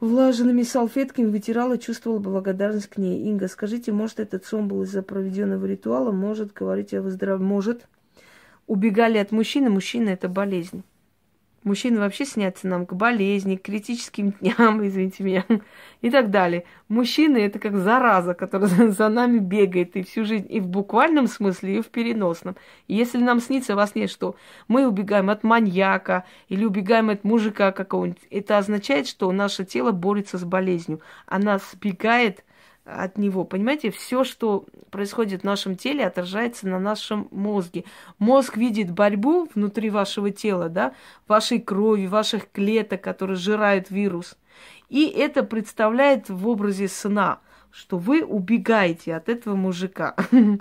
влаженными 0.00 0.64
салфетками 0.64 1.26
вытирала, 1.26 1.78
чувствовала 1.78 2.18
благодарность 2.18 2.88
к 2.88 2.96
ней. 2.96 3.22
Инга, 3.22 3.46
скажите, 3.46 3.92
может, 3.92 4.18
этот 4.18 4.44
сон 4.44 4.66
был 4.66 4.82
из-за 4.82 5.02
проведенного 5.02 5.64
ритуала? 5.64 6.10
Может, 6.10 6.52
говорить 6.52 6.92
о 6.92 7.02
выздоровлении? 7.02 7.52
Может. 7.52 7.86
Убегали 8.66 9.18
от 9.18 9.30
мужчины, 9.30 9.70
мужчина– 9.70 10.08
это 10.10 10.28
болезнь. 10.28 10.82
Мужчины 11.64 12.00
вообще 12.00 12.24
снятся 12.24 12.66
нам 12.66 12.86
к 12.86 12.92
болезни, 12.92 13.56
к 13.56 13.62
критическим 13.62 14.32
дням, 14.32 14.84
извините 14.86 15.22
меня, 15.22 15.44
и 16.00 16.10
так 16.10 16.30
далее. 16.30 16.64
Мужчины 16.88 17.38
это 17.38 17.58
как 17.60 17.76
зараза, 17.76 18.34
которая 18.34 18.68
за 18.90 19.08
нами 19.08 19.38
бегает 19.38 19.96
и 19.96 20.02
всю 20.02 20.24
жизнь, 20.24 20.46
и 20.48 20.58
в 20.58 20.66
буквальном 20.66 21.28
смысле, 21.28 21.78
и 21.78 21.80
в 21.80 21.86
переносном. 21.86 22.56
Если 22.88 23.18
нам 23.18 23.40
снится 23.40 23.76
во 23.76 23.86
сне, 23.86 24.08
что 24.08 24.34
мы 24.66 24.86
убегаем 24.86 25.30
от 25.30 25.44
маньяка 25.44 26.24
или 26.48 26.64
убегаем 26.64 27.10
от 27.10 27.22
мужика 27.22 27.70
какого-нибудь, 27.70 28.22
это 28.30 28.58
означает, 28.58 29.06
что 29.06 29.30
наше 29.30 29.64
тело 29.64 29.92
борется 29.92 30.38
с 30.38 30.44
болезнью. 30.44 31.00
Она 31.26 31.58
сбегает 31.58 32.44
от 32.84 33.16
него. 33.18 33.44
Понимаете, 33.44 33.90
все, 33.90 34.24
что 34.24 34.66
происходит 34.90 35.42
в 35.42 35.44
нашем 35.44 35.76
теле, 35.76 36.06
отражается 36.06 36.66
на 36.66 36.78
нашем 36.78 37.28
мозге. 37.30 37.84
Мозг 38.18 38.56
видит 38.56 38.90
борьбу 38.90 39.48
внутри 39.54 39.90
вашего 39.90 40.30
тела, 40.30 40.68
да, 40.68 40.94
вашей 41.28 41.60
крови, 41.60 42.06
ваших 42.06 42.50
клеток, 42.50 43.00
которые 43.00 43.36
сжирают 43.36 43.90
вирус. 43.90 44.36
И 44.88 45.06
это 45.06 45.42
представляет 45.42 46.28
в 46.28 46.48
образе 46.48 46.88
сна, 46.88 47.40
что 47.70 47.98
вы 47.98 48.22
убегаете 48.22 49.14
от 49.14 49.28
этого 49.28 49.54
мужика. 49.54 50.14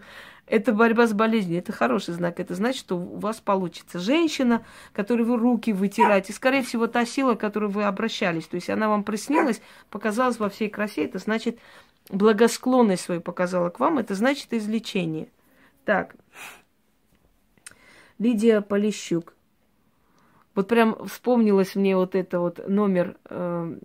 Это 0.47 0.73
борьба 0.73 1.07
с 1.07 1.13
болезнью, 1.13 1.60
это 1.60 1.71
хороший 1.71 2.13
знак. 2.13 2.41
Это 2.41 2.55
значит, 2.55 2.81
что 2.81 2.97
у 2.97 3.19
вас 3.19 3.39
получится 3.39 3.99
женщина, 3.99 4.65
которой 4.91 5.21
вы 5.21 5.38
руки 5.38 5.71
вытираете. 5.71 6.34
Скорее 6.34 6.62
всего, 6.62 6.88
та 6.88 7.05
сила, 7.05 7.36
к 7.36 7.39
которой 7.39 7.69
вы 7.69 7.86
обращались. 7.86 8.47
То 8.47 8.55
есть 8.55 8.69
она 8.69 8.89
вам 8.89 9.05
приснилась, 9.05 9.62
показалась 9.89 10.39
во 10.39 10.49
всей 10.49 10.67
красе. 10.67 11.05
Это 11.05 11.19
значит, 11.19 11.57
благосклонность 12.12 13.04
свою 13.04 13.21
показала 13.21 13.69
к 13.69 13.80
вам, 13.80 13.97
это 13.97 14.15
значит 14.15 14.54
излечение. 14.54 15.30
Так. 15.86 16.15
Лидия 18.19 18.62
Полищук. 18.62 19.34
Вот 20.54 20.67
прям 20.67 21.08
вспомнилось 21.08 21.76
мне 21.76 21.95
вот 21.95 22.13
это 22.13 22.39
вот 22.39 22.67
номер 22.67 23.17
э, 23.30 23.78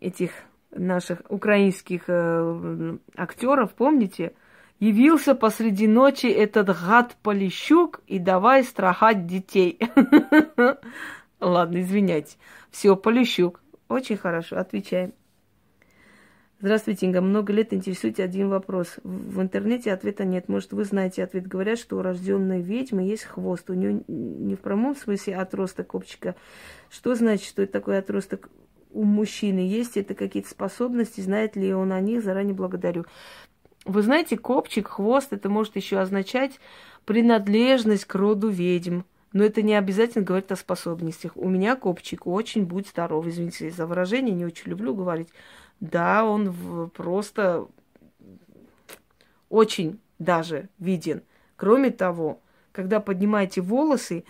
этих 0.00 0.32
наших 0.70 1.22
украинских 1.28 2.04
э, 2.08 2.96
актеров, 3.16 3.74
помните? 3.74 4.34
Явился 4.80 5.34
посреди 5.36 5.86
ночи 5.86 6.26
этот 6.26 6.68
гад 6.68 7.16
Полищук 7.22 8.00
и 8.08 8.18
давай 8.18 8.64
страхать 8.64 9.26
детей. 9.26 9.78
Ладно, 11.40 11.82
извиняйте. 11.82 12.36
Все, 12.70 12.96
Полищук. 12.96 13.60
Очень 13.88 14.16
хорошо, 14.16 14.58
отвечаем. 14.58 15.12
Здравствуйте, 16.62 17.06
Инга. 17.06 17.20
Много 17.20 17.52
лет 17.52 17.74
интересует 17.74 18.20
один 18.20 18.48
вопрос. 18.48 18.94
В 19.02 19.40
интернете 19.40 19.92
ответа 19.92 20.24
нет. 20.24 20.48
Может, 20.48 20.72
вы 20.72 20.84
знаете 20.84 21.24
ответ. 21.24 21.48
Говорят, 21.48 21.76
что 21.76 21.96
у 21.96 22.02
рожденной 22.02 22.62
ведьмы 22.62 23.02
есть 23.02 23.24
хвост. 23.24 23.68
У 23.68 23.74
нее 23.74 24.04
не 24.06 24.54
в 24.54 24.60
прямом 24.60 24.94
смысле 24.94 25.38
отросток 25.38 25.88
копчика. 25.88 26.36
Что 26.88 27.16
значит, 27.16 27.48
что 27.48 27.62
это 27.62 27.72
такой 27.72 27.98
отросток 27.98 28.48
у 28.92 29.02
мужчины? 29.02 29.58
Есть 29.58 29.96
это 29.96 30.14
какие-то 30.14 30.50
способности? 30.50 31.20
Знает 31.20 31.56
ли 31.56 31.74
он 31.74 31.90
о 31.90 32.00
них? 32.00 32.22
Заранее 32.22 32.54
благодарю. 32.54 33.06
Вы 33.84 34.02
знаете, 34.02 34.38
копчик, 34.38 34.86
хвост, 34.86 35.32
это 35.32 35.48
может 35.48 35.74
еще 35.74 35.98
означать 35.98 36.60
принадлежность 37.04 38.04
к 38.04 38.14
роду 38.14 38.48
ведьм. 38.48 39.00
Но 39.32 39.42
это 39.42 39.62
не 39.62 39.74
обязательно 39.74 40.24
говорит 40.24 40.52
о 40.52 40.56
способностях. 40.56 41.32
У 41.36 41.48
меня 41.48 41.74
копчик 41.74 42.24
очень 42.24 42.66
будь 42.66 42.86
здоров. 42.86 43.26
Извините 43.26 43.70
за 43.70 43.84
выражение, 43.84 44.32
не 44.32 44.44
очень 44.44 44.70
люблю 44.70 44.94
говорить. 44.94 45.28
Да, 45.80 46.24
он 46.24 46.90
просто 46.90 47.66
очень 49.48 50.00
даже 50.18 50.68
виден. 50.78 51.22
Кроме 51.56 51.90
того, 51.90 52.40
когда 52.72 53.00
поднимаете 53.00 53.60
волосы, 53.60 54.24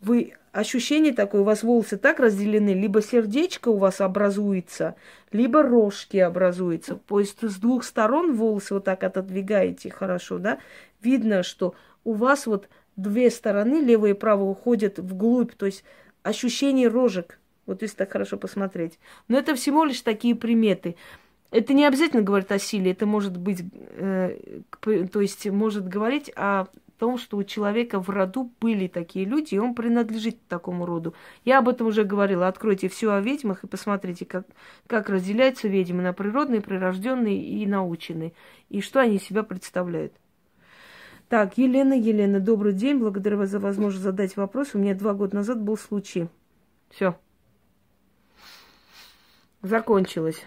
вы 0.00 0.34
ощущение 0.52 1.12
такое, 1.12 1.42
у 1.42 1.44
вас 1.44 1.62
волосы 1.62 1.96
так 1.96 2.20
разделены, 2.20 2.70
либо 2.70 3.02
сердечко 3.02 3.68
у 3.68 3.76
вас 3.76 4.00
образуется, 4.00 4.94
либо 5.32 5.62
рожки 5.62 6.16
образуются. 6.16 6.96
То 6.96 7.20
есть 7.20 7.42
с 7.42 7.56
двух 7.56 7.84
сторон 7.84 8.34
волосы 8.34 8.74
вот 8.74 8.84
так 8.84 9.04
отодвигаете 9.04 9.90
хорошо, 9.90 10.38
да, 10.38 10.58
видно, 11.00 11.42
что 11.42 11.74
у 12.04 12.12
вас 12.12 12.46
вот 12.46 12.68
две 12.96 13.30
стороны, 13.30 13.76
левая 13.76 14.12
и 14.12 14.14
правая, 14.14 14.46
уходят 14.46 14.98
вглубь, 14.98 15.54
то 15.54 15.66
есть 15.66 15.84
ощущение 16.22 16.88
рожек, 16.88 17.38
вот 17.66 17.82
если 17.82 17.96
так 17.96 18.12
хорошо 18.12 18.36
посмотреть. 18.36 18.98
Но 19.28 19.38
это 19.38 19.54
всего 19.54 19.84
лишь 19.84 20.00
такие 20.00 20.34
приметы. 20.34 20.96
Это 21.50 21.74
не 21.74 21.86
обязательно 21.86 22.22
говорит 22.22 22.50
о 22.50 22.58
силе, 22.58 22.90
это 22.90 23.06
может 23.06 23.36
быть, 23.36 23.62
э, 23.72 24.38
то 24.80 25.20
есть 25.20 25.46
может 25.46 25.86
говорить 25.86 26.30
о 26.34 26.66
том, 26.98 27.18
что 27.18 27.36
у 27.36 27.44
человека 27.44 28.00
в 28.00 28.08
роду 28.08 28.50
были 28.60 28.88
такие 28.88 29.24
люди, 29.24 29.54
и 29.54 29.58
он 29.58 29.74
принадлежит 29.74 30.38
такому 30.48 30.86
роду. 30.86 31.14
Я 31.44 31.58
об 31.58 31.68
этом 31.68 31.88
уже 31.88 32.04
говорила. 32.04 32.48
Откройте 32.48 32.88
все 32.88 33.12
о 33.12 33.20
ведьмах 33.20 33.64
и 33.64 33.66
посмотрите, 33.66 34.24
как, 34.24 34.46
как 34.86 35.08
разделяются 35.08 35.68
ведьмы 35.68 36.02
на 36.02 36.12
природные, 36.12 36.60
прирожденные 36.60 37.42
и 37.42 37.66
наученные, 37.66 38.32
и 38.68 38.80
что 38.80 39.00
они 39.00 39.18
себя 39.18 39.42
представляют. 39.42 40.12
Так, 41.28 41.58
Елена, 41.58 41.94
Елена, 41.94 42.38
добрый 42.38 42.72
день. 42.72 42.98
Благодарю 42.98 43.38
вас 43.38 43.50
за 43.50 43.58
возможность 43.58 44.04
задать 44.04 44.36
вопрос. 44.36 44.70
У 44.74 44.78
меня 44.78 44.94
два 44.94 45.12
года 45.12 45.36
назад 45.36 45.60
был 45.60 45.76
случай. 45.76 46.28
Все. 46.88 47.16
Закончилось 49.62 50.42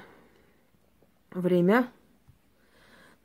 время. 1.32 1.92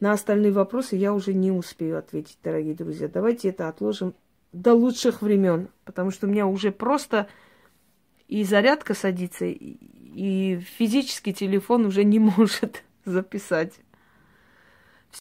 На 0.01 0.13
остальные 0.13 0.53
вопросы 0.53 0.97
я 0.97 1.15
уже 1.15 1.35
не 1.35 1.53
успею 1.53 1.99
ответить, 1.99 2.39
дорогие 2.43 2.75
друзья. 2.75 3.09
Давайте 3.09 3.51
это 3.51 3.69
отложим 3.69 4.15
до 4.53 4.75
лучших 4.75 5.23
времен, 5.23 5.69
потому 5.85 6.11
что 6.11 6.27
у 6.27 6.31
меня 6.31 6.47
уже 6.47 6.73
просто 6.73 7.29
и 8.29 8.45
зарядка 8.45 8.95
садится, 8.95 9.45
и 9.47 10.59
физический 10.79 11.33
телефон 11.33 11.87
уже 11.87 12.05
не 12.05 12.19
может 12.37 12.83
записать. 13.05 13.75